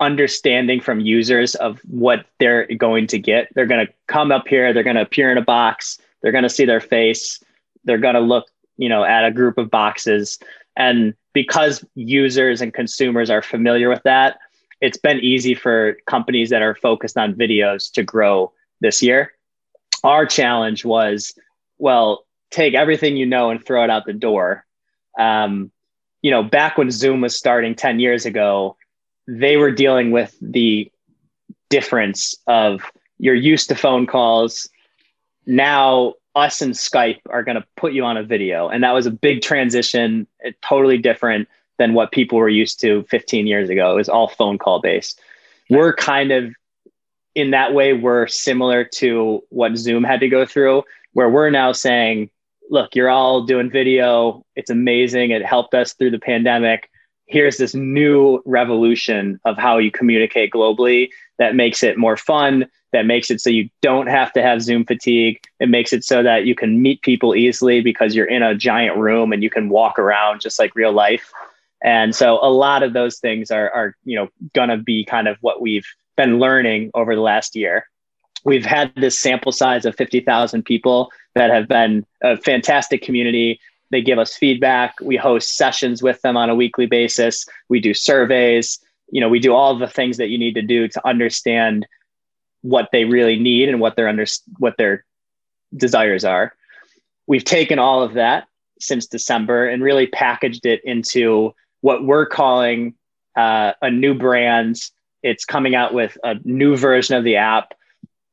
understanding 0.00 0.80
from 0.80 1.00
users 1.00 1.54
of 1.56 1.80
what 1.88 2.26
they're 2.38 2.66
going 2.76 3.06
to 3.08 3.18
get. 3.18 3.48
They're 3.54 3.66
going 3.66 3.84
to 3.86 3.92
come 4.06 4.30
up 4.30 4.46
here, 4.46 4.72
they're 4.72 4.84
going 4.84 4.96
to 4.96 5.02
appear 5.02 5.32
in 5.32 5.38
a 5.38 5.42
box, 5.42 5.98
they're 6.20 6.32
going 6.32 6.44
to 6.44 6.50
see 6.50 6.64
their 6.64 6.80
face, 6.80 7.42
they're 7.84 7.98
going 7.98 8.14
to 8.14 8.20
look 8.20 8.46
you 8.78 8.88
know 8.88 9.04
at 9.04 9.24
a 9.24 9.30
group 9.30 9.58
of 9.58 9.70
boxes. 9.70 10.38
And 10.76 11.14
because 11.34 11.84
users 11.94 12.60
and 12.60 12.72
consumers 12.72 13.30
are 13.30 13.42
familiar 13.42 13.88
with 13.88 14.02
that 14.04 14.38
it's 14.80 14.98
been 14.98 15.18
easy 15.20 15.54
for 15.54 15.96
companies 16.06 16.50
that 16.50 16.62
are 16.62 16.74
focused 16.74 17.16
on 17.18 17.34
videos 17.34 17.90
to 17.92 18.02
grow 18.02 18.52
this 18.80 19.02
year. 19.02 19.32
Our 20.04 20.26
challenge 20.26 20.84
was 20.84 21.34
well 21.78 22.24
take 22.50 22.74
everything 22.74 23.16
you 23.16 23.26
know 23.26 23.50
and 23.50 23.64
throw 23.64 23.84
it 23.84 23.90
out 23.90 24.06
the 24.06 24.12
door. 24.12 24.64
Um, 25.18 25.70
you 26.22 26.30
know 26.30 26.42
back 26.42 26.78
when 26.78 26.90
zoom 26.90 27.20
was 27.20 27.36
starting 27.36 27.74
10 27.74 28.00
years 28.00 28.26
ago 28.26 28.76
they 29.28 29.56
were 29.56 29.70
dealing 29.70 30.10
with 30.10 30.34
the 30.40 30.90
difference 31.68 32.34
of 32.46 32.82
you're 33.18 33.34
used 33.34 33.68
to 33.68 33.74
phone 33.74 34.06
calls. 34.06 34.68
Now 35.46 36.14
us 36.34 36.60
and 36.60 36.74
Skype 36.74 37.20
are 37.30 37.42
going 37.42 37.56
to 37.56 37.66
put 37.76 37.92
you 37.92 38.04
on 38.04 38.16
a 38.16 38.22
video. 38.22 38.68
And 38.68 38.82
that 38.84 38.92
was 38.92 39.06
a 39.06 39.10
big 39.10 39.42
transition, 39.42 40.26
eh, 40.44 40.52
totally 40.62 40.98
different 40.98 41.48
than 41.78 41.94
what 41.94 42.12
people 42.12 42.38
were 42.38 42.48
used 42.48 42.80
to 42.80 43.04
15 43.04 43.46
years 43.46 43.70
ago. 43.70 43.92
It 43.92 43.96
was 43.96 44.08
all 44.08 44.28
phone 44.28 44.58
call 44.58 44.80
based. 44.80 45.20
We're 45.70 45.94
kind 45.94 46.32
of 46.32 46.54
in 47.34 47.52
that 47.52 47.72
way, 47.72 47.92
we're 47.92 48.26
similar 48.26 48.84
to 48.84 49.44
what 49.50 49.76
Zoom 49.76 50.02
had 50.02 50.20
to 50.20 50.28
go 50.28 50.44
through, 50.44 50.82
where 51.12 51.30
we're 51.30 51.50
now 51.50 51.70
saying, 51.70 52.30
look, 52.68 52.96
you're 52.96 53.10
all 53.10 53.44
doing 53.44 53.70
video. 53.70 54.44
It's 54.56 54.70
amazing. 54.70 55.30
It 55.30 55.44
helped 55.44 55.72
us 55.72 55.92
through 55.92 56.10
the 56.10 56.18
pandemic. 56.18 56.90
Here's 57.26 57.56
this 57.56 57.74
new 57.74 58.42
revolution 58.44 59.38
of 59.44 59.56
how 59.56 59.78
you 59.78 59.92
communicate 59.92 60.50
globally 60.50 61.10
that 61.38 61.54
makes 61.54 61.82
it 61.82 61.96
more 61.96 62.16
fun, 62.16 62.66
that 62.92 63.06
makes 63.06 63.30
it 63.30 63.40
so 63.40 63.50
you 63.50 63.68
don't 63.82 64.06
have 64.06 64.32
to 64.32 64.42
have 64.42 64.62
Zoom 64.62 64.84
fatigue. 64.84 65.40
It 65.60 65.68
makes 65.68 65.92
it 65.92 66.04
so 66.04 66.22
that 66.22 66.46
you 66.46 66.54
can 66.54 66.80
meet 66.80 67.02
people 67.02 67.34
easily 67.34 67.80
because 67.80 68.14
you're 68.14 68.26
in 68.26 68.42
a 68.42 68.54
giant 68.54 68.96
room 68.96 69.32
and 69.32 69.42
you 69.42 69.50
can 69.50 69.68
walk 69.68 69.98
around 69.98 70.40
just 70.40 70.58
like 70.58 70.74
real 70.74 70.92
life. 70.92 71.30
And 71.82 72.14
so 72.14 72.38
a 72.42 72.50
lot 72.50 72.82
of 72.82 72.92
those 72.92 73.18
things 73.18 73.50
are, 73.50 73.70
are 73.70 73.96
you 74.04 74.16
know, 74.16 74.66
to 74.66 74.76
be 74.78 75.04
kind 75.04 75.28
of 75.28 75.36
what 75.42 75.60
we've 75.60 75.86
been 76.16 76.38
learning 76.38 76.90
over 76.94 77.14
the 77.14 77.20
last 77.20 77.54
year. 77.54 77.86
we've 78.44 78.64
had 78.64 78.92
this 78.96 79.18
sample 79.18 79.52
size 79.52 79.84
of 79.84 79.96
50,000 79.96 80.64
people 80.64 81.10
that 81.34 81.50
have 81.50 81.68
been 81.68 82.04
a 82.22 82.36
fantastic 82.36 83.02
community. 83.02 83.60
They 83.90 84.02
give 84.02 84.18
us 84.18 84.34
feedback. 84.34 84.94
We 85.00 85.16
host 85.16 85.56
sessions 85.56 86.02
with 86.02 86.20
them 86.22 86.36
on 86.36 86.50
a 86.50 86.54
weekly 86.54 86.86
basis. 86.86 87.46
We 87.68 87.80
do 87.80 87.94
surveys. 87.94 88.78
You 89.10 89.20
know, 89.20 89.28
we 89.28 89.38
do 89.38 89.54
all 89.54 89.76
the 89.76 89.88
things 89.88 90.16
that 90.18 90.28
you 90.28 90.38
need 90.38 90.54
to 90.54 90.62
do 90.62 90.88
to 90.88 91.06
understand 91.06 91.86
what 92.62 92.88
they 92.92 93.04
really 93.04 93.38
need 93.38 93.68
and 93.68 93.80
what 93.80 93.96
their 93.96 94.08
under 94.08 94.26
what 94.58 94.76
their 94.76 95.04
desires 95.76 96.24
are. 96.24 96.54
We've 97.26 97.44
taken 97.44 97.78
all 97.78 98.02
of 98.02 98.14
that 98.14 98.46
since 98.80 99.06
December 99.06 99.68
and 99.68 99.82
really 99.82 100.06
packaged 100.06 100.66
it 100.66 100.82
into 100.84 101.54
what 101.80 102.04
we're 102.04 102.26
calling 102.26 102.94
uh, 103.36 103.72
a 103.82 103.90
new 103.90 104.14
brand. 104.14 104.80
It's 105.22 105.44
coming 105.44 105.74
out 105.74 105.92
with 105.94 106.16
a 106.22 106.36
new 106.44 106.76
version 106.76 107.16
of 107.16 107.24
the 107.24 107.36
app, 107.36 107.74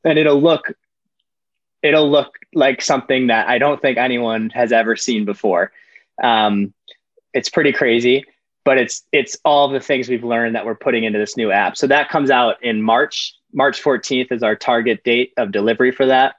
and 0.04 0.18
it'll 0.18 0.40
look 0.40 0.72
it'll 1.82 2.10
look 2.10 2.38
like 2.54 2.82
something 2.82 3.28
that 3.28 3.48
I 3.48 3.58
don't 3.58 3.80
think 3.80 3.98
anyone 3.98 4.50
has 4.50 4.72
ever 4.72 4.96
seen 4.96 5.24
before. 5.24 5.72
Um, 6.22 6.72
it's 7.32 7.48
pretty 7.50 7.72
crazy, 7.72 8.24
but 8.64 8.78
it's 8.78 9.04
it's 9.12 9.36
all 9.44 9.68
the 9.68 9.80
things 9.80 10.08
we've 10.08 10.24
learned 10.24 10.54
that 10.56 10.66
we're 10.66 10.74
putting 10.74 11.04
into 11.04 11.18
this 11.18 11.36
new 11.36 11.50
app. 11.50 11.76
So 11.76 11.86
that 11.86 12.08
comes 12.08 12.30
out 12.30 12.62
in 12.62 12.82
March. 12.82 13.34
March 13.56 13.82
14th 13.82 14.30
is 14.30 14.42
our 14.42 14.54
target 14.54 15.02
date 15.02 15.32
of 15.38 15.50
delivery 15.50 15.90
for 15.90 16.06
that. 16.06 16.36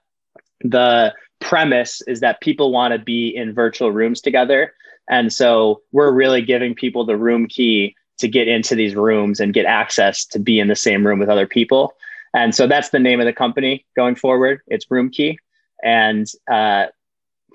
The 0.62 1.14
premise 1.42 2.02
is 2.08 2.20
that 2.20 2.42
people 2.42 2.72
want 2.72 2.94
to 2.94 3.00
be 3.00 3.36
in 3.36 3.54
virtual 3.54 3.92
rooms 3.92 4.22
together. 4.22 4.74
And 5.10 5.34
so 5.34 5.82
we're 5.92 6.12
really 6.12 6.44
giving 6.44 6.76
people 6.76 7.06
the 7.06 7.18
room 7.18 7.48
key 7.48 7.96
to 8.20 8.28
get 8.28 8.48
into 8.48 8.76
these 8.76 8.96
rooms 8.96 9.40
and 9.40 9.54
get 9.54 9.66
access 9.66 10.26
to 10.26 10.40
be 10.40 10.60
in 10.60 10.68
the 10.68 10.76
same 10.76 11.06
room 11.06 11.18
with 11.18 11.30
other 11.30 11.48
people. 11.48 11.94
And 12.34 12.54
so 12.54 12.68
that's 12.68 12.90
the 12.90 13.00
name 13.00 13.20
of 13.20 13.26
the 13.26 13.34
company 13.34 13.86
going 13.96 14.16
forward. 14.16 14.62
It's 14.68 14.90
Room 14.90 15.10
Key 15.10 15.40
and 15.84 16.28
uh, 16.52 16.88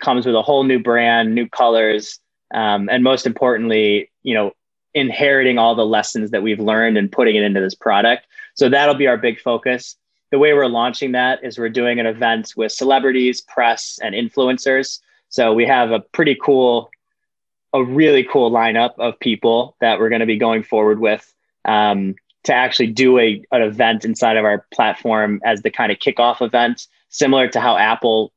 comes 0.01 0.27
with 0.27 0.35
a 0.35 0.43
whole 0.43 0.65
new 0.65 0.81
brand, 0.81 1.35
new 1.35 1.49
colors, 1.49 2.19
um, 2.53 2.89
and 2.91 3.05
most 3.05 3.27
importantly, 3.27 4.11
you 4.23 4.35
know, 4.35 4.53
inheriting 4.95 5.59
all 5.59 5.75
the 5.75 5.87
lessons 5.87 6.33
that 6.33 6.43
we've 6.43 6.61
learned 6.61 6.99
and 6.99 7.11
putting 7.11 7.37
it 7.37 7.43
into 7.43 7.61
this 7.61 7.75
product. 7.75 8.27
So 8.55 8.69
that'll 8.69 8.95
be 8.95 9.07
our 9.07 9.17
big 9.17 9.41
focus. 9.41 9.97
The 10.31 10.39
way 10.39 10.55
we're 10.55 10.67
launching 10.67 11.13
that 11.13 11.45
is 11.45 11.59
we're 11.59 11.69
doing 11.69 12.01
an 12.01 12.07
event 12.07 12.55
with 12.57 12.73
celebrities, 12.73 13.41
press, 13.41 13.99
and 14.03 14.15
influencers. 14.15 15.01
So 15.29 15.53
we 15.53 15.67
have 15.67 15.91
a 15.91 16.01
pretty 16.01 16.37
cool, 16.43 16.91
a 17.73 17.85
really 17.85 18.25
cool 18.25 18.51
lineup 18.51 18.93
of 18.99 19.19
people 19.21 19.77
that 19.81 19.99
we're 19.99 20.09
going 20.09 20.21
to 20.21 20.27
be 20.27 20.39
going 20.39 20.63
forward 20.63 21.01
with. 21.01 21.33
Um, 21.65 22.15
to 22.45 22.53
actually 22.53 22.89
do 22.89 23.19
a, 23.19 23.43
an 23.53 23.63
event 23.63 24.05
inside 24.05 24.37
of 24.37 24.45
our 24.45 24.67
platform 24.73 25.41
as 25.45 25.63
the 25.63 25.71
kind 25.71 25.93
of 25.93 25.99
kickoff 25.99 26.43
event, 26.43 26.89
similar 27.09 27.47
to 27.49 27.61
how 27.61 27.77
Apple 27.77 28.33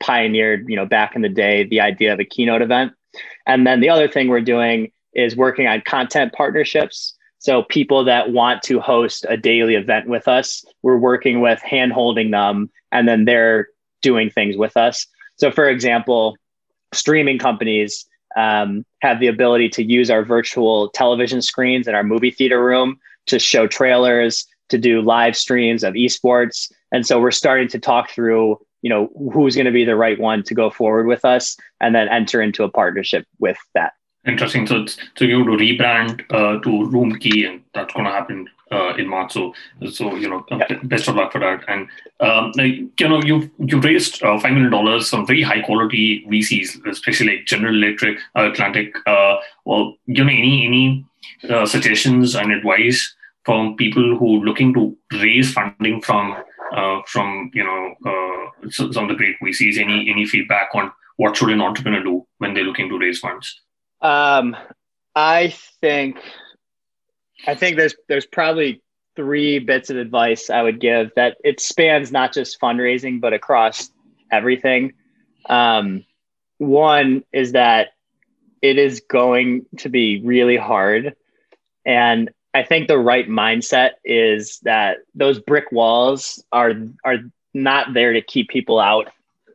pioneered, 0.00 0.68
you 0.68 0.76
know, 0.76 0.86
back 0.86 1.14
in 1.14 1.22
the 1.22 1.28
day, 1.28 1.64
the 1.64 1.80
idea 1.80 2.12
of 2.12 2.18
a 2.18 2.24
keynote 2.24 2.62
event. 2.62 2.92
And 3.46 3.66
then 3.66 3.80
the 3.80 3.90
other 3.90 4.08
thing 4.08 4.28
we're 4.28 4.40
doing 4.40 4.90
is 5.12 5.36
working 5.36 5.66
on 5.66 5.82
content 5.82 6.32
partnerships. 6.32 7.14
So 7.42 7.64
people 7.64 8.04
that 8.04 8.30
want 8.30 8.62
to 8.62 8.78
host 8.78 9.26
a 9.28 9.36
daily 9.36 9.74
event 9.74 10.06
with 10.06 10.28
us, 10.28 10.64
we're 10.82 10.96
working 10.96 11.40
with 11.40 11.60
hand 11.60 11.92
holding 11.92 12.30
them 12.30 12.70
and 12.92 13.08
then 13.08 13.24
they're 13.24 13.66
doing 14.00 14.30
things 14.30 14.56
with 14.56 14.76
us. 14.76 15.08
So 15.36 15.50
for 15.50 15.68
example, 15.68 16.36
streaming 16.94 17.40
companies 17.40 18.06
um, 18.36 18.86
have 19.00 19.18
the 19.18 19.26
ability 19.26 19.70
to 19.70 19.82
use 19.82 20.08
our 20.08 20.24
virtual 20.24 20.88
television 20.90 21.42
screens 21.42 21.88
in 21.88 21.96
our 21.96 22.04
movie 22.04 22.30
theater 22.30 22.64
room 22.64 23.00
to 23.26 23.40
show 23.40 23.66
trailers, 23.66 24.46
to 24.68 24.78
do 24.78 25.02
live 25.02 25.36
streams 25.36 25.82
of 25.82 25.94
esports. 25.94 26.70
And 26.92 27.04
so 27.04 27.20
we're 27.20 27.32
starting 27.32 27.66
to 27.68 27.78
talk 27.80 28.10
through, 28.10 28.60
you 28.82 28.88
know, 28.88 29.10
who's 29.32 29.56
going 29.56 29.66
to 29.66 29.72
be 29.72 29.84
the 29.84 29.96
right 29.96 30.18
one 30.18 30.44
to 30.44 30.54
go 30.54 30.70
forward 30.70 31.08
with 31.08 31.24
us 31.24 31.56
and 31.80 31.92
then 31.92 32.08
enter 32.08 32.40
into 32.40 32.62
a 32.62 32.70
partnership 32.70 33.26
with 33.40 33.58
that. 33.74 33.94
Interesting. 34.26 34.66
So, 34.68 34.86
so 34.86 35.24
you're 35.24 35.44
going 35.44 35.58
to 35.58 35.64
rebrand 35.64 36.22
uh, 36.30 36.60
to 36.62 36.86
Room 36.86 37.16
Key, 37.16 37.44
and 37.44 37.62
that's 37.74 37.92
going 37.92 38.06
to 38.06 38.12
happen 38.12 38.48
uh, 38.70 38.94
in 38.94 39.08
March. 39.08 39.32
So, 39.32 39.52
so 39.90 40.14
you 40.14 40.28
know, 40.28 40.46
yeah. 40.50 40.78
best 40.84 41.08
of 41.08 41.16
luck 41.16 41.32
for 41.32 41.40
that. 41.40 41.64
And 41.68 41.88
um, 42.20 42.52
you 42.56 43.08
know, 43.08 43.20
you 43.20 43.50
you 43.58 43.80
raised 43.80 44.22
uh, 44.22 44.38
five 44.38 44.52
million 44.52 44.70
dollars 44.70 45.10
from 45.10 45.26
very 45.26 45.42
high 45.42 45.60
quality 45.62 46.24
VCs, 46.30 46.86
especially 46.86 47.36
like 47.36 47.46
General 47.46 47.74
Electric, 47.74 48.18
uh, 48.36 48.50
Atlantic. 48.50 48.94
Uh, 49.06 49.36
well, 49.64 49.96
you 50.06 50.24
know, 50.24 50.30
any 50.30 50.66
any 50.66 51.04
uh, 51.50 51.66
suggestions 51.66 52.36
and 52.36 52.52
advice 52.52 53.14
from 53.44 53.74
people 53.76 54.16
who 54.16 54.40
are 54.40 54.44
looking 54.44 54.72
to 54.74 54.96
raise 55.14 55.52
funding 55.52 56.00
from 56.00 56.36
uh, 56.76 57.00
from 57.06 57.50
you 57.54 57.64
know 57.64 57.94
uh, 58.06 58.70
some 58.70 59.04
of 59.04 59.08
the 59.08 59.14
great 59.16 59.36
VCs? 59.42 59.78
Any 59.78 60.08
any 60.08 60.26
feedback 60.26 60.70
on 60.74 60.92
what 61.16 61.36
should 61.36 61.50
an 61.50 61.60
entrepreneur 61.60 62.02
do 62.02 62.26
when 62.38 62.54
they're 62.54 62.64
looking 62.64 62.88
to 62.88 62.98
raise 62.98 63.18
funds? 63.18 63.60
Um, 64.02 64.56
I 65.14 65.54
think 65.80 66.18
I 67.46 67.54
think 67.54 67.76
there's 67.76 67.94
there's 68.08 68.26
probably 68.26 68.82
three 69.14 69.58
bits 69.58 69.90
of 69.90 69.96
advice 69.96 70.50
I 70.50 70.62
would 70.62 70.80
give 70.80 71.12
that 71.16 71.36
it 71.44 71.60
spans 71.60 72.10
not 72.10 72.32
just 72.32 72.60
fundraising 72.60 73.20
but 73.20 73.32
across 73.32 73.90
everything. 74.30 74.94
Um, 75.48 76.04
one 76.58 77.24
is 77.32 77.52
that 77.52 77.90
it 78.60 78.78
is 78.78 79.00
going 79.08 79.66
to 79.78 79.88
be 79.88 80.20
really 80.24 80.56
hard 80.56 81.14
and 81.84 82.30
I 82.54 82.64
think 82.64 82.88
the 82.88 82.98
right 82.98 83.28
mindset 83.28 83.92
is 84.04 84.58
that 84.62 84.98
those 85.14 85.40
brick 85.40 85.72
walls 85.72 86.42
are 86.52 86.72
are 87.04 87.18
not 87.54 87.94
there 87.94 88.12
to 88.12 88.22
keep 88.22 88.48
people 88.48 88.78
out 88.78 89.08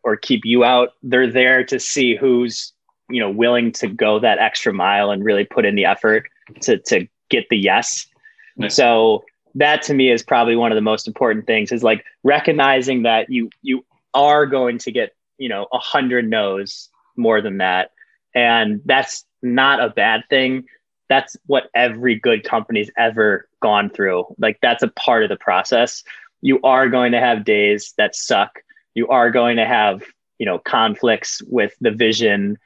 or 0.03 0.17
keep 0.17 0.45
you 0.45 0.63
out. 0.63 0.89
They're 1.03 1.31
there 1.31 1.63
to 1.65 1.79
see 1.79 2.15
who's 2.15 2.73
you 3.09 3.19
know 3.19 3.29
willing 3.29 3.71
to 3.73 3.87
go 3.87 4.19
that 4.19 4.39
extra 4.39 4.73
mile 4.73 5.11
and 5.11 5.23
really 5.23 5.45
put 5.45 5.65
in 5.65 5.75
the 5.75 5.85
effort 5.85 6.27
to 6.61 6.77
to 6.79 7.07
get 7.29 7.47
the 7.49 7.57
yes. 7.57 8.07
Nice. 8.55 8.75
So 8.75 9.23
that 9.55 9.81
to 9.83 9.93
me 9.93 10.11
is 10.11 10.23
probably 10.23 10.55
one 10.55 10.71
of 10.71 10.75
the 10.75 10.81
most 10.81 11.07
important 11.07 11.45
things 11.47 11.71
is 11.71 11.83
like 11.83 12.03
recognizing 12.23 13.03
that 13.03 13.29
you 13.29 13.49
you 13.61 13.85
are 14.13 14.45
going 14.45 14.77
to 14.79 14.91
get 14.91 15.15
you 15.37 15.49
know 15.49 15.67
a 15.71 15.79
hundred 15.79 16.29
no's 16.29 16.89
more 17.15 17.41
than 17.41 17.57
that 17.57 17.91
and 18.35 18.81
that's 18.85 19.25
not 19.41 19.83
a 19.83 19.89
bad 19.89 20.23
thing 20.29 20.65
that's 21.09 21.37
what 21.45 21.69
every 21.73 22.15
good 22.15 22.43
company's 22.43 22.91
ever 22.97 23.47
gone 23.61 23.89
through. 23.89 24.25
Like 24.37 24.59
that's 24.61 24.83
a 24.83 24.89
part 24.89 25.23
of 25.23 25.29
the 25.29 25.37
process. 25.37 26.03
You 26.41 26.59
are 26.63 26.89
going 26.89 27.11
to 27.13 27.19
have 27.19 27.45
days 27.45 27.93
that 27.97 28.15
suck. 28.15 28.59
You 28.93 29.07
are 29.07 29.31
going 29.31 29.57
to 29.57 29.65
have, 29.65 30.03
you 30.37 30.45
know, 30.45 30.59
conflicts 30.59 31.41
with 31.43 31.75
the 31.81 31.91
vision 31.91 32.57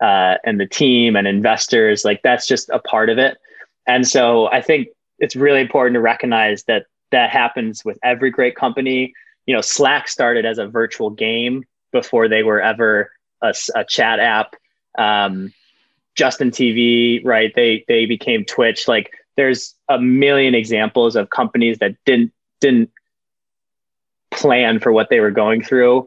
uh, 0.00 0.36
and 0.44 0.58
the 0.58 0.66
team 0.66 1.16
and 1.16 1.26
investors. 1.26 2.04
Like 2.04 2.20
that's 2.22 2.46
just 2.46 2.68
a 2.70 2.78
part 2.78 3.10
of 3.10 3.18
it. 3.18 3.38
And 3.86 4.06
so 4.06 4.46
I 4.50 4.60
think 4.62 4.88
it's 5.18 5.36
really 5.36 5.60
important 5.60 5.94
to 5.94 6.00
recognize 6.00 6.64
that 6.64 6.86
that 7.12 7.30
happens 7.30 7.84
with 7.84 7.98
every 8.02 8.30
great 8.30 8.56
company. 8.56 9.12
You 9.46 9.54
know, 9.54 9.60
Slack 9.60 10.08
started 10.08 10.46
as 10.46 10.58
a 10.58 10.66
virtual 10.66 11.10
game 11.10 11.64
before 11.92 12.28
they 12.28 12.42
were 12.42 12.60
ever 12.60 13.10
a, 13.42 13.54
a 13.74 13.84
chat 13.84 14.20
app. 14.20 14.54
Um, 14.98 15.52
Justin 16.14 16.50
TV, 16.50 17.24
right? 17.24 17.52
They 17.54 17.84
they 17.88 18.06
became 18.06 18.44
Twitch. 18.44 18.88
Like 18.88 19.12
there's 19.36 19.74
a 19.88 19.98
million 19.98 20.54
examples 20.54 21.16
of 21.16 21.30
companies 21.30 21.78
that 21.78 21.96
didn't 22.04 22.32
didn't 22.60 22.90
plan 24.30 24.80
for 24.80 24.92
what 24.92 25.08
they 25.10 25.20
were 25.20 25.30
going 25.30 25.62
through, 25.62 26.06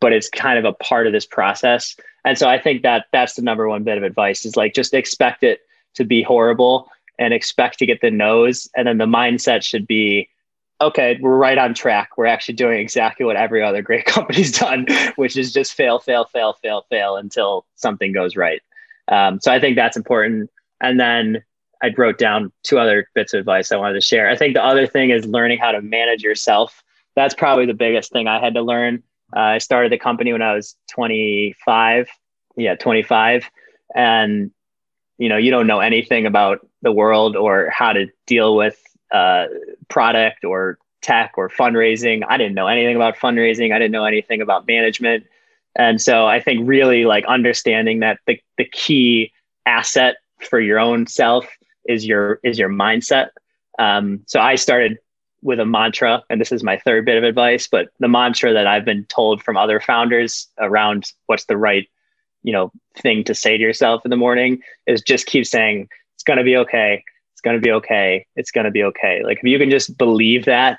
but 0.00 0.12
it's 0.12 0.28
kind 0.28 0.58
of 0.58 0.64
a 0.64 0.72
part 0.72 1.06
of 1.06 1.12
this 1.12 1.26
process. 1.26 1.96
And 2.24 2.38
so 2.38 2.48
I 2.48 2.58
think 2.58 2.82
that 2.82 3.06
that's 3.12 3.34
the 3.34 3.42
number 3.42 3.68
one 3.68 3.82
bit 3.82 3.98
of 3.98 4.04
advice 4.04 4.44
is 4.44 4.56
like 4.56 4.74
just 4.74 4.94
expect 4.94 5.42
it 5.42 5.60
to 5.94 6.04
be 6.04 6.22
horrible 6.22 6.88
and 7.18 7.34
expect 7.34 7.78
to 7.78 7.86
get 7.86 8.00
the 8.00 8.10
nose. 8.10 8.68
And 8.76 8.86
then 8.86 8.98
the 8.98 9.06
mindset 9.06 9.62
should 9.62 9.86
be, 9.86 10.28
okay, 10.80 11.18
we're 11.20 11.36
right 11.36 11.58
on 11.58 11.74
track. 11.74 12.10
We're 12.16 12.26
actually 12.26 12.54
doing 12.54 12.80
exactly 12.80 13.26
what 13.26 13.36
every 13.36 13.62
other 13.62 13.82
great 13.82 14.04
company's 14.06 14.52
done, 14.52 14.86
which 15.16 15.36
is 15.36 15.52
just 15.52 15.74
fail, 15.74 15.98
fail, 15.98 16.24
fail, 16.24 16.54
fail, 16.54 16.86
fail 16.88 17.16
until 17.16 17.66
something 17.74 18.12
goes 18.12 18.36
right. 18.36 18.62
Um, 19.08 19.40
so 19.40 19.52
I 19.52 19.60
think 19.60 19.76
that's 19.76 19.96
important. 19.96 20.50
And 20.80 20.98
then 20.98 21.44
I 21.82 21.92
wrote 21.96 22.18
down 22.18 22.52
two 22.62 22.78
other 22.78 23.08
bits 23.14 23.34
of 23.34 23.40
advice 23.40 23.72
I 23.72 23.76
wanted 23.76 23.94
to 23.94 24.00
share. 24.00 24.30
I 24.30 24.36
think 24.36 24.54
the 24.54 24.64
other 24.64 24.86
thing 24.86 25.10
is 25.10 25.26
learning 25.26 25.58
how 25.58 25.72
to 25.72 25.82
manage 25.82 26.22
yourself. 26.22 26.82
That's 27.16 27.34
probably 27.34 27.66
the 27.66 27.74
biggest 27.74 28.12
thing 28.12 28.28
I 28.28 28.40
had 28.40 28.54
to 28.54 28.62
learn. 28.62 29.02
Uh, 29.34 29.40
I 29.40 29.58
started 29.58 29.92
the 29.92 29.98
company 29.98 30.32
when 30.32 30.42
I 30.42 30.54
was 30.54 30.76
25. 30.90 32.08
Yeah, 32.56 32.74
25. 32.74 33.50
And, 33.94 34.50
you 35.18 35.28
know, 35.28 35.36
you 35.36 35.50
don't 35.50 35.66
know 35.66 35.80
anything 35.80 36.26
about 36.26 36.66
the 36.82 36.92
world 36.92 37.36
or 37.36 37.70
how 37.70 37.92
to 37.92 38.06
deal 38.26 38.56
with 38.56 38.80
uh, 39.12 39.46
product 39.88 40.44
or 40.44 40.78
tech 41.02 41.32
or 41.36 41.48
fundraising. 41.48 42.22
I 42.28 42.36
didn't 42.36 42.54
know 42.54 42.66
anything 42.66 42.96
about 42.96 43.16
fundraising. 43.16 43.74
I 43.74 43.78
didn't 43.78 43.92
know 43.92 44.04
anything 44.04 44.40
about 44.40 44.66
management. 44.66 45.26
And 45.74 46.00
so 46.00 46.26
I 46.26 46.40
think 46.40 46.68
really 46.68 47.04
like 47.04 47.24
understanding 47.26 48.00
that 48.00 48.20
the, 48.26 48.38
the 48.58 48.66
key 48.66 49.32
asset 49.66 50.16
for 50.40 50.60
your 50.60 50.78
own 50.78 51.06
self 51.06 51.46
is 51.86 52.06
your 52.06 52.40
is 52.44 52.58
your 52.58 52.68
mindset. 52.68 53.28
Um, 53.78 54.22
so 54.26 54.40
I 54.40 54.56
started 54.56 54.98
with 55.42 55.58
a 55.58 55.66
mantra, 55.66 56.22
and 56.30 56.40
this 56.40 56.52
is 56.52 56.62
my 56.62 56.78
third 56.78 57.04
bit 57.04 57.18
of 57.18 57.24
advice, 57.24 57.66
but 57.66 57.88
the 57.98 58.08
mantra 58.08 58.52
that 58.52 58.66
I've 58.66 58.84
been 58.84 59.04
told 59.06 59.42
from 59.42 59.56
other 59.56 59.80
founders 59.80 60.46
around 60.58 61.12
what's 61.26 61.46
the 61.46 61.56
right, 61.56 61.88
you 62.44 62.52
know, 62.52 62.70
thing 62.96 63.24
to 63.24 63.34
say 63.34 63.56
to 63.56 63.62
yourself 63.62 64.04
in 64.04 64.10
the 64.10 64.16
morning 64.16 64.60
is 64.86 65.02
just 65.02 65.26
keep 65.26 65.46
saying, 65.46 65.88
it's 66.14 66.22
to 66.38 66.44
be 66.44 66.56
okay. 66.56 67.02
It's 67.32 67.40
to 67.56 67.60
be 67.60 67.72
okay. 67.72 68.26
It's 68.36 68.52
to 68.52 68.70
be 68.70 68.84
okay. 68.84 69.22
Like 69.24 69.38
if 69.38 69.44
you 69.44 69.58
can 69.58 69.70
just 69.70 69.98
believe 69.98 70.44
that, 70.44 70.78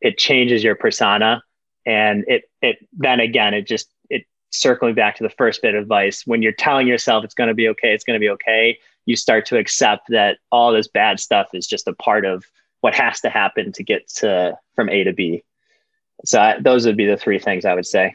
it 0.00 0.16
changes 0.16 0.64
your 0.64 0.74
persona. 0.74 1.42
And 1.84 2.24
it, 2.26 2.44
it, 2.62 2.78
then 2.94 3.20
again, 3.20 3.52
it 3.52 3.66
just, 3.66 3.92
it 4.08 4.24
circling 4.50 4.94
back 4.94 5.16
to 5.16 5.22
the 5.22 5.28
first 5.30 5.60
bit 5.60 5.74
of 5.74 5.82
advice, 5.82 6.26
when 6.26 6.40
you're 6.40 6.52
telling 6.52 6.86
yourself 6.86 7.22
it's 7.22 7.34
to 7.48 7.54
be 7.54 7.68
okay, 7.68 7.92
it's 7.92 8.04
to 8.18 8.20
be 8.20 8.30
okay, 8.30 8.78
you 9.04 9.14
start 9.14 9.44
to 9.46 9.58
accept 9.58 10.08
that 10.08 10.38
all 10.50 10.72
this 10.72 10.88
bad 10.88 11.20
stuff 11.20 11.48
is 11.52 11.66
just 11.66 11.86
a 11.86 11.92
part 11.94 12.24
of 12.24 12.44
what 12.80 12.94
has 12.94 13.20
to 13.20 13.30
happen 13.30 13.72
to 13.72 13.84
get 13.84 14.08
to 14.08 14.58
from 14.74 14.88
A 14.88 15.04
to 15.04 15.12
B. 15.12 15.42
So 16.24 16.40
I, 16.40 16.60
those 16.60 16.86
would 16.86 16.96
be 16.96 17.06
the 17.06 17.16
three 17.16 17.38
things 17.38 17.64
I 17.64 17.74
would 17.74 17.86
say. 17.86 18.14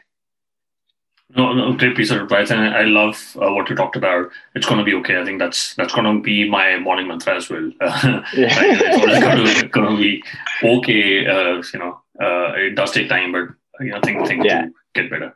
No, 1.34 1.52
no, 1.52 1.72
great 1.72 1.96
piece 1.96 2.12
of 2.12 2.22
advice, 2.22 2.52
and 2.52 2.60
I 2.60 2.82
love 2.82 3.36
uh, 3.42 3.52
what 3.52 3.68
you 3.68 3.74
talked 3.74 3.96
about. 3.96 4.30
It's 4.54 4.64
going 4.64 4.78
to 4.78 4.84
be 4.84 4.94
okay. 4.94 5.20
I 5.20 5.24
think 5.24 5.40
that's 5.40 5.74
that's 5.74 5.92
going 5.92 6.04
to 6.04 6.22
be 6.22 6.48
my 6.48 6.78
morning 6.78 7.08
mantra 7.08 7.36
as 7.36 7.50
well. 7.50 7.72
Uh, 7.80 8.22
it's 8.32 9.68
going 9.74 9.96
to 9.96 10.00
be 10.00 10.22
okay. 10.62 11.26
Uh, 11.26 11.62
you 11.72 11.78
know, 11.80 12.00
uh, 12.20 12.52
it 12.54 12.76
does 12.76 12.92
take 12.92 13.08
time, 13.08 13.32
but 13.32 13.48
you 13.84 13.90
know, 13.90 14.00
things 14.02 14.28
things 14.28 14.44
yeah. 14.46 14.66
get 14.94 15.10
better. 15.10 15.34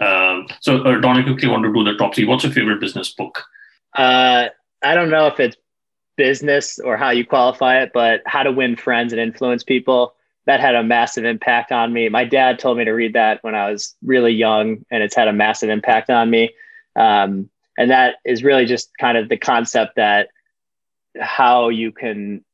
Um, 0.00 0.46
so, 0.60 0.82
uh, 0.82 0.98
Don, 0.98 1.18
I 1.18 1.22
quickly 1.22 1.48
want 1.48 1.62
to 1.64 1.72
do 1.74 1.84
the 1.84 1.98
top 1.98 2.14
three. 2.14 2.24
What's 2.24 2.44
your 2.44 2.52
favorite 2.52 2.80
business 2.80 3.12
book? 3.12 3.42
Uh, 3.94 4.48
I 4.82 4.94
don't 4.94 5.10
know 5.10 5.26
if 5.26 5.38
it's 5.40 5.56
business 6.18 6.78
or 6.78 6.98
how 6.98 7.10
you 7.10 7.24
qualify 7.24 7.80
it, 7.80 7.92
but 7.94 8.20
How 8.26 8.42
to 8.42 8.52
Win 8.52 8.76
Friends 8.76 9.14
and 9.14 9.20
Influence 9.20 9.64
People. 9.64 10.14
That 10.44 10.60
had 10.60 10.74
a 10.74 10.82
massive 10.82 11.26
impact 11.26 11.72
on 11.72 11.92
me. 11.92 12.08
My 12.08 12.24
dad 12.24 12.58
told 12.58 12.78
me 12.78 12.84
to 12.86 12.92
read 12.92 13.12
that 13.12 13.44
when 13.44 13.54
I 13.54 13.70
was 13.70 13.94
really 14.02 14.32
young, 14.32 14.84
and 14.90 15.02
it's 15.02 15.14
had 15.14 15.28
a 15.28 15.32
massive 15.32 15.68
impact 15.68 16.08
on 16.08 16.30
me. 16.30 16.54
Um, 16.96 17.50
and 17.78 17.90
that 17.90 18.16
is 18.24 18.42
really 18.42 18.64
just 18.64 18.90
kind 18.98 19.16
of 19.18 19.28
the 19.28 19.36
concept 19.36 19.96
that 19.96 20.28
how 21.20 21.68
you 21.68 21.92
can 21.92 22.44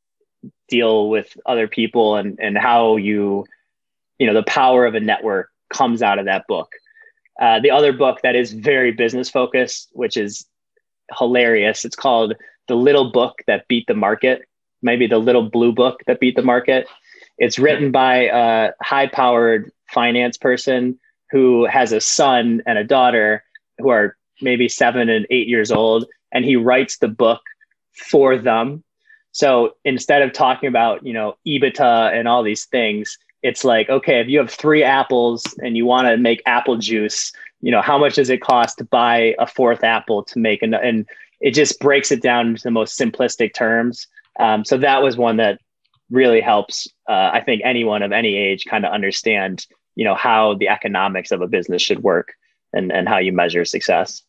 deal 0.67 1.09
with 1.09 1.35
other 1.45 1.67
people 1.67 2.15
and 2.15 2.39
and 2.39 2.57
how 2.57 2.95
you 2.97 3.45
you 4.19 4.27
know 4.27 4.33
the 4.33 4.43
power 4.43 4.85
of 4.85 4.95
a 4.95 4.99
network 4.99 5.49
comes 5.71 6.01
out 6.01 6.19
of 6.19 6.25
that 6.25 6.45
book 6.47 6.71
uh, 7.41 7.59
the 7.59 7.71
other 7.71 7.93
book 7.93 8.19
that 8.23 8.35
is 8.35 8.53
very 8.53 8.91
business 8.91 9.29
focused 9.29 9.89
which 9.93 10.17
is 10.17 10.45
hilarious 11.17 11.85
it's 11.85 11.95
called 11.95 12.33
the 12.67 12.75
little 12.75 13.11
book 13.11 13.41
that 13.47 13.67
beat 13.67 13.87
the 13.87 13.93
market, 13.93 14.47
maybe 14.81 15.07
the 15.07 15.17
little 15.17 15.49
blue 15.49 15.71
book 15.71 16.01
that 16.07 16.19
beat 16.19 16.35
the 16.35 16.41
market. 16.41 16.87
It's 17.37 17.59
written 17.59 17.91
by 17.91 18.29
a 18.31 18.71
high 18.81 19.07
powered 19.07 19.71
finance 19.91 20.37
person 20.37 20.99
who 21.31 21.65
has 21.65 21.91
a 21.91 22.01
son 22.01 22.61
and 22.65 22.77
a 22.77 22.83
daughter 22.83 23.43
who 23.77 23.89
are 23.89 24.15
maybe 24.41 24.69
seven 24.69 25.09
and 25.09 25.25
eight 25.29 25.47
years 25.47 25.71
old. 25.71 26.05
And 26.31 26.45
he 26.45 26.55
writes 26.55 26.97
the 26.97 27.07
book 27.07 27.41
for 27.93 28.37
them. 28.37 28.83
So 29.31 29.75
instead 29.83 30.21
of 30.21 30.33
talking 30.33 30.69
about, 30.69 31.05
you 31.05 31.13
know, 31.13 31.37
EBITDA 31.45 32.13
and 32.13 32.27
all 32.27 32.43
these 32.43 32.65
things, 32.65 33.17
it's 33.43 33.63
like, 33.63 33.89
okay, 33.89 34.19
if 34.19 34.27
you 34.27 34.39
have 34.39 34.49
three 34.49 34.83
apples 34.83 35.43
and 35.61 35.75
you 35.75 35.85
want 35.85 36.07
to 36.07 36.17
make 36.17 36.41
apple 36.45 36.77
juice, 36.77 37.31
you 37.61 37.71
know, 37.71 37.81
how 37.81 37.97
much 37.97 38.15
does 38.15 38.29
it 38.29 38.41
cost 38.41 38.77
to 38.77 38.85
buy 38.85 39.35
a 39.39 39.45
fourth 39.45 39.83
apple 39.83 40.23
to 40.23 40.39
make 40.39 40.61
an, 40.61 40.73
and 40.73 41.05
it 41.45 41.53
just 41.53 41.79
breaks 41.79 42.11
it 42.11 42.23
down 42.23 42.47
into 42.47 42.63
the 42.63 42.71
most 42.71 42.99
simplistic 42.99 43.53
terms. 43.53 44.07
Um, 44.39 44.65
so 44.65 44.79
that 44.79 45.03
was 45.03 45.15
one 45.15 45.37
that 45.37 45.61
really 46.09 46.41
helps. 46.41 46.87
Uh, 47.07 47.29
I 47.33 47.41
think 47.45 47.61
anyone 47.63 48.01
of 48.01 48.11
any 48.11 48.35
age 48.35 48.65
kind 48.67 48.83
of 48.83 48.91
understand, 48.91 49.67
you 49.93 50.03
know, 50.03 50.15
how 50.15 50.55
the 50.55 50.69
economics 50.69 51.29
of 51.29 51.41
a 51.41 51.47
business 51.47 51.83
should 51.83 52.01
work 52.01 52.33
and 52.73 52.91
and 52.91 53.07
how 53.07 53.19
you 53.19 53.31
measure 53.31 53.63
success. 53.63 54.23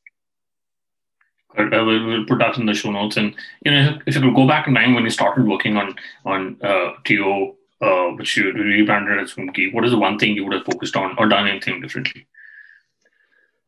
Uh, 1.57 1.64
we'll 1.72 2.26
put 2.26 2.38
that 2.38 2.59
in 2.59 2.66
the 2.66 2.74
show 2.74 2.90
notes. 2.90 3.16
And 3.16 3.35
you 3.64 3.72
know, 3.72 3.98
if 4.07 4.14
you 4.14 4.20
could 4.20 4.35
go 4.35 4.46
back 4.46 4.68
in 4.68 4.74
time 4.74 4.94
when 4.94 5.05
you 5.05 5.11
started 5.11 5.46
working 5.46 5.79
on 5.79 5.94
on 6.26 6.59
uh, 6.62 6.92
Teooh, 7.05 7.55
uh, 7.81 8.09
which 8.16 8.37
you 8.37 8.52
rebranded 8.52 9.18
as 9.20 9.33
Swimkey, 9.33 9.72
what 9.72 9.87
is 9.87 9.90
the 9.90 9.98
one 9.98 10.18
thing 10.18 10.37
you 10.37 10.44
would 10.44 10.52
have 10.52 10.66
focused 10.66 10.96
on 10.96 11.14
or 11.16 11.26
done 11.29 11.48
anything 11.48 11.81
differently? 11.81 12.26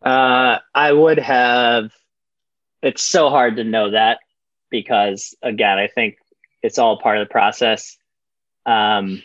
Uh, 0.02 0.58
I 0.74 0.92
would 0.92 1.18
have 1.18 1.92
it's 2.82 3.02
so 3.02 3.30
hard 3.30 3.56
to 3.56 3.64
know 3.64 3.90
that 3.90 4.20
because 4.70 5.34
again, 5.42 5.78
I 5.78 5.88
think 5.88 6.18
it's 6.62 6.78
all 6.78 6.98
part 6.98 7.18
of 7.18 7.26
the 7.26 7.32
process. 7.32 7.96
Um, 8.66 9.22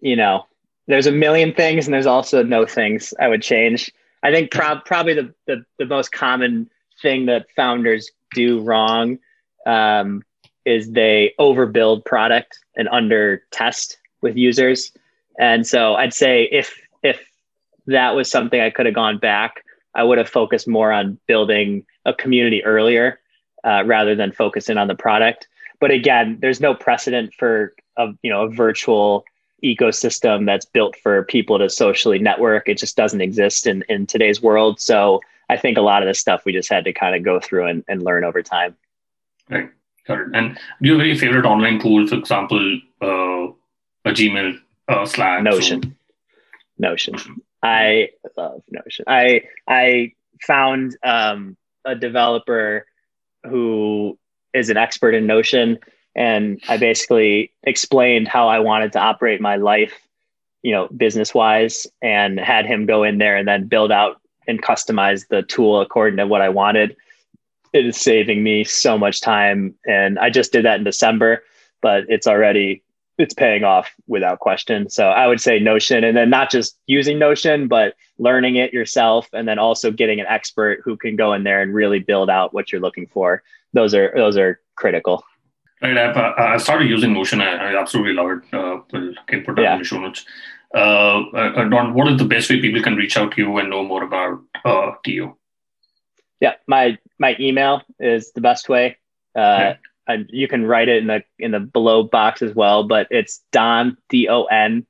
you 0.00 0.16
know, 0.16 0.46
there's 0.86 1.06
a 1.06 1.12
million 1.12 1.54
things 1.54 1.86
and 1.86 1.94
there's 1.94 2.06
also 2.06 2.42
no 2.42 2.66
things 2.66 3.14
I 3.20 3.28
would 3.28 3.42
change. 3.42 3.92
I 4.22 4.32
think 4.32 4.50
prob- 4.50 4.84
probably 4.84 5.14
the, 5.14 5.34
the, 5.46 5.64
the 5.78 5.86
most 5.86 6.12
common 6.12 6.70
thing 7.00 7.26
that 7.26 7.50
founders 7.54 8.10
do 8.34 8.60
wrong 8.60 9.18
um, 9.66 10.22
is 10.64 10.92
they 10.92 11.34
overbuild 11.38 12.04
product 12.04 12.58
and 12.76 12.88
under 12.88 13.42
test 13.50 13.98
with 14.22 14.36
users. 14.36 14.92
And 15.38 15.66
so 15.66 15.94
I'd 15.94 16.14
say 16.14 16.48
if 16.50 16.78
if 17.02 17.20
that 17.86 18.14
was 18.14 18.30
something 18.30 18.60
I 18.60 18.70
could 18.70 18.86
have 18.86 18.94
gone 18.94 19.18
back, 19.18 19.64
I 19.94 20.02
would 20.02 20.18
have 20.18 20.28
focused 20.28 20.66
more 20.68 20.92
on 20.92 21.18
building 21.26 21.84
a 22.04 22.14
community 22.14 22.64
earlier 22.64 23.20
uh, 23.64 23.82
rather 23.86 24.14
than 24.14 24.32
focusing 24.32 24.78
on 24.78 24.88
the 24.88 24.94
product. 24.94 25.48
But 25.80 25.90
again, 25.90 26.38
there's 26.40 26.60
no 26.60 26.74
precedent 26.74 27.34
for 27.34 27.74
a 27.96 28.08
you 28.22 28.30
know 28.30 28.42
a 28.44 28.48
virtual 28.50 29.24
ecosystem 29.64 30.46
that's 30.46 30.64
built 30.66 30.96
for 30.96 31.24
people 31.24 31.58
to 31.58 31.68
socially 31.70 32.18
network. 32.18 32.68
It 32.68 32.78
just 32.78 32.96
doesn't 32.96 33.20
exist 33.20 33.66
in 33.66 33.84
in 33.88 34.06
today's 34.06 34.42
world. 34.42 34.80
So 34.80 35.20
I 35.48 35.56
think 35.56 35.76
a 35.76 35.82
lot 35.82 36.02
of 36.02 36.08
this 36.08 36.18
stuff 36.18 36.44
we 36.44 36.52
just 36.52 36.70
had 36.70 36.84
to 36.84 36.92
kind 36.92 37.14
of 37.14 37.22
go 37.22 37.38
through 37.38 37.66
and, 37.66 37.84
and 37.88 38.02
learn 38.02 38.24
over 38.24 38.42
time. 38.42 38.76
Right. 39.50 39.68
Got 40.06 40.20
it. 40.20 40.28
And 40.34 40.54
do 40.80 40.88
you 40.88 40.92
have 40.92 41.00
any 41.00 41.16
favorite 41.16 41.44
online 41.44 41.78
tool, 41.78 42.06
for 42.06 42.16
example, 42.16 42.80
uh, 43.00 43.52
a 44.04 44.12
Gmail, 44.12 44.58
uh, 44.88 45.04
Slack, 45.06 45.42
Notion? 45.42 45.82
So- 45.82 45.90
Notion. 46.78 47.14
I 47.62 48.10
love 48.36 48.62
Notion. 48.70 49.04
I 49.06 49.42
I 49.68 50.12
found 50.40 50.96
um, 51.04 51.56
a 51.84 51.94
developer 51.94 52.86
who 53.44 54.18
is 54.52 54.70
an 54.70 54.76
expert 54.76 55.14
in 55.14 55.26
Notion, 55.26 55.78
and 56.14 56.60
I 56.68 56.76
basically 56.76 57.52
explained 57.62 58.28
how 58.28 58.48
I 58.48 58.58
wanted 58.58 58.92
to 58.92 59.00
operate 59.00 59.40
my 59.40 59.56
life, 59.56 59.94
you 60.62 60.72
know, 60.72 60.88
business 60.88 61.34
wise, 61.34 61.86
and 62.02 62.38
had 62.38 62.66
him 62.66 62.86
go 62.86 63.04
in 63.04 63.18
there 63.18 63.36
and 63.36 63.46
then 63.46 63.68
build 63.68 63.92
out 63.92 64.20
and 64.48 64.62
customize 64.62 65.28
the 65.28 65.42
tool 65.42 65.80
according 65.80 66.16
to 66.16 66.26
what 66.26 66.42
I 66.42 66.48
wanted. 66.48 66.96
It 67.72 67.86
is 67.86 67.96
saving 67.96 68.42
me 68.42 68.64
so 68.64 68.98
much 68.98 69.20
time, 69.20 69.74
and 69.86 70.18
I 70.18 70.30
just 70.30 70.52
did 70.52 70.64
that 70.64 70.78
in 70.78 70.84
December, 70.84 71.44
but 71.80 72.04
it's 72.08 72.26
already 72.26 72.82
it's 73.22 73.34
paying 73.34 73.62
off 73.62 73.88
without 74.08 74.40
question. 74.40 74.90
So 74.90 75.08
I 75.10 75.28
would 75.28 75.40
say 75.40 75.60
Notion, 75.60 76.02
and 76.02 76.16
then 76.16 76.28
not 76.28 76.50
just 76.50 76.76
using 76.86 77.20
Notion, 77.20 77.68
but 77.68 77.94
learning 78.18 78.56
it 78.56 78.72
yourself, 78.72 79.28
and 79.32 79.46
then 79.46 79.60
also 79.60 79.92
getting 79.92 80.18
an 80.18 80.26
expert 80.28 80.80
who 80.84 80.96
can 80.96 81.14
go 81.14 81.32
in 81.32 81.44
there 81.44 81.62
and 81.62 81.72
really 81.72 82.00
build 82.00 82.28
out 82.28 82.52
what 82.52 82.72
you're 82.72 82.80
looking 82.80 83.06
for. 83.06 83.44
Those 83.74 83.94
are 83.94 84.12
those 84.16 84.36
are 84.36 84.60
critical. 84.74 85.24
Right, 85.80 85.96
I've, 85.96 86.16
uh, 86.16 86.34
I 86.36 86.56
started 86.56 86.88
using 86.88 87.12
Notion. 87.12 87.40
I, 87.40 87.70
I 87.70 87.80
absolutely 87.80 88.14
love 88.14 88.30
it. 88.30 88.42
Uh, 88.52 88.80
can 89.28 89.44
put 89.44 89.54
that 89.54 89.62
yeah. 89.62 89.72
in 89.74 89.78
the 89.78 89.84
show 89.84 90.00
notes. 90.00 90.24
Uh, 90.74 91.22
uh, 91.30 91.68
Don, 91.68 91.94
what 91.94 92.10
is 92.10 92.18
the 92.18 92.24
best 92.24 92.50
way 92.50 92.60
people 92.60 92.82
can 92.82 92.96
reach 92.96 93.16
out 93.16 93.32
to 93.32 93.42
you 93.42 93.56
and 93.58 93.70
know 93.70 93.84
more 93.84 94.02
about 94.02 94.40
uh, 94.64 94.92
Teooh? 95.06 95.36
Yeah, 96.40 96.54
my 96.66 96.98
my 97.20 97.36
email 97.38 97.82
is 98.00 98.32
the 98.32 98.40
best 98.40 98.68
way. 98.68 98.96
Uh, 99.36 99.74
and 100.06 100.26
you 100.30 100.48
can 100.48 100.66
write 100.66 100.88
it 100.88 100.98
in 100.98 101.06
the 101.06 101.22
in 101.38 101.52
the 101.52 101.60
below 101.60 102.02
box 102.02 102.42
as 102.42 102.54
well, 102.54 102.84
but 102.84 103.06
it's 103.10 103.40
Don 103.52 103.96
D 104.08 104.28
O 104.28 104.44
N 104.44 104.86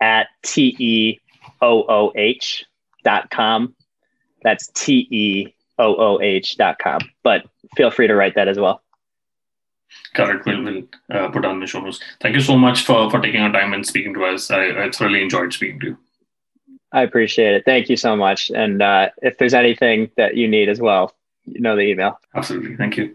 at 0.00 0.28
T 0.42 0.76
E 0.78 1.20
O 1.60 1.84
O 1.88 2.12
H 2.16 2.64
dot 3.04 3.30
com. 3.30 3.74
That's 4.42 4.68
T 4.68 5.08
E 5.10 5.54
O 5.78 5.94
O 5.96 6.20
H 6.20 6.56
dot 6.56 6.78
com. 6.78 7.00
But 7.22 7.46
feel 7.76 7.90
free 7.90 8.06
to 8.06 8.14
write 8.14 8.34
that 8.34 8.48
as 8.48 8.58
well. 8.58 8.82
It. 10.16 10.44
We'll, 10.44 10.62
we'll 10.64 10.82
uh, 11.10 11.28
put 11.30 11.44
on 11.44 11.60
the 11.60 11.66
show 11.66 11.80
notes. 11.80 12.00
Thank 12.20 12.34
you 12.34 12.40
so 12.40 12.58
much 12.58 12.84
for, 12.84 13.10
for 13.10 13.20
taking 13.20 13.40
our 13.40 13.52
time 13.52 13.72
and 13.72 13.86
speaking 13.86 14.14
to 14.14 14.24
us. 14.24 14.50
I, 14.50 14.84
I 14.84 14.90
thoroughly 14.90 15.22
enjoyed 15.22 15.52
speaking 15.52 15.80
to 15.80 15.86
you. 15.86 15.98
I 16.92 17.02
appreciate 17.02 17.54
it. 17.54 17.64
Thank 17.64 17.88
you 17.88 17.96
so 17.96 18.16
much. 18.16 18.50
And 18.50 18.82
uh, 18.82 19.10
if 19.22 19.38
there's 19.38 19.54
anything 19.54 20.10
that 20.16 20.36
you 20.36 20.48
need 20.48 20.68
as 20.68 20.80
well, 20.80 21.14
you 21.44 21.60
know 21.60 21.76
the 21.76 21.82
email. 21.82 22.18
Absolutely. 22.34 22.76
Thank 22.76 22.96
you. 22.96 23.14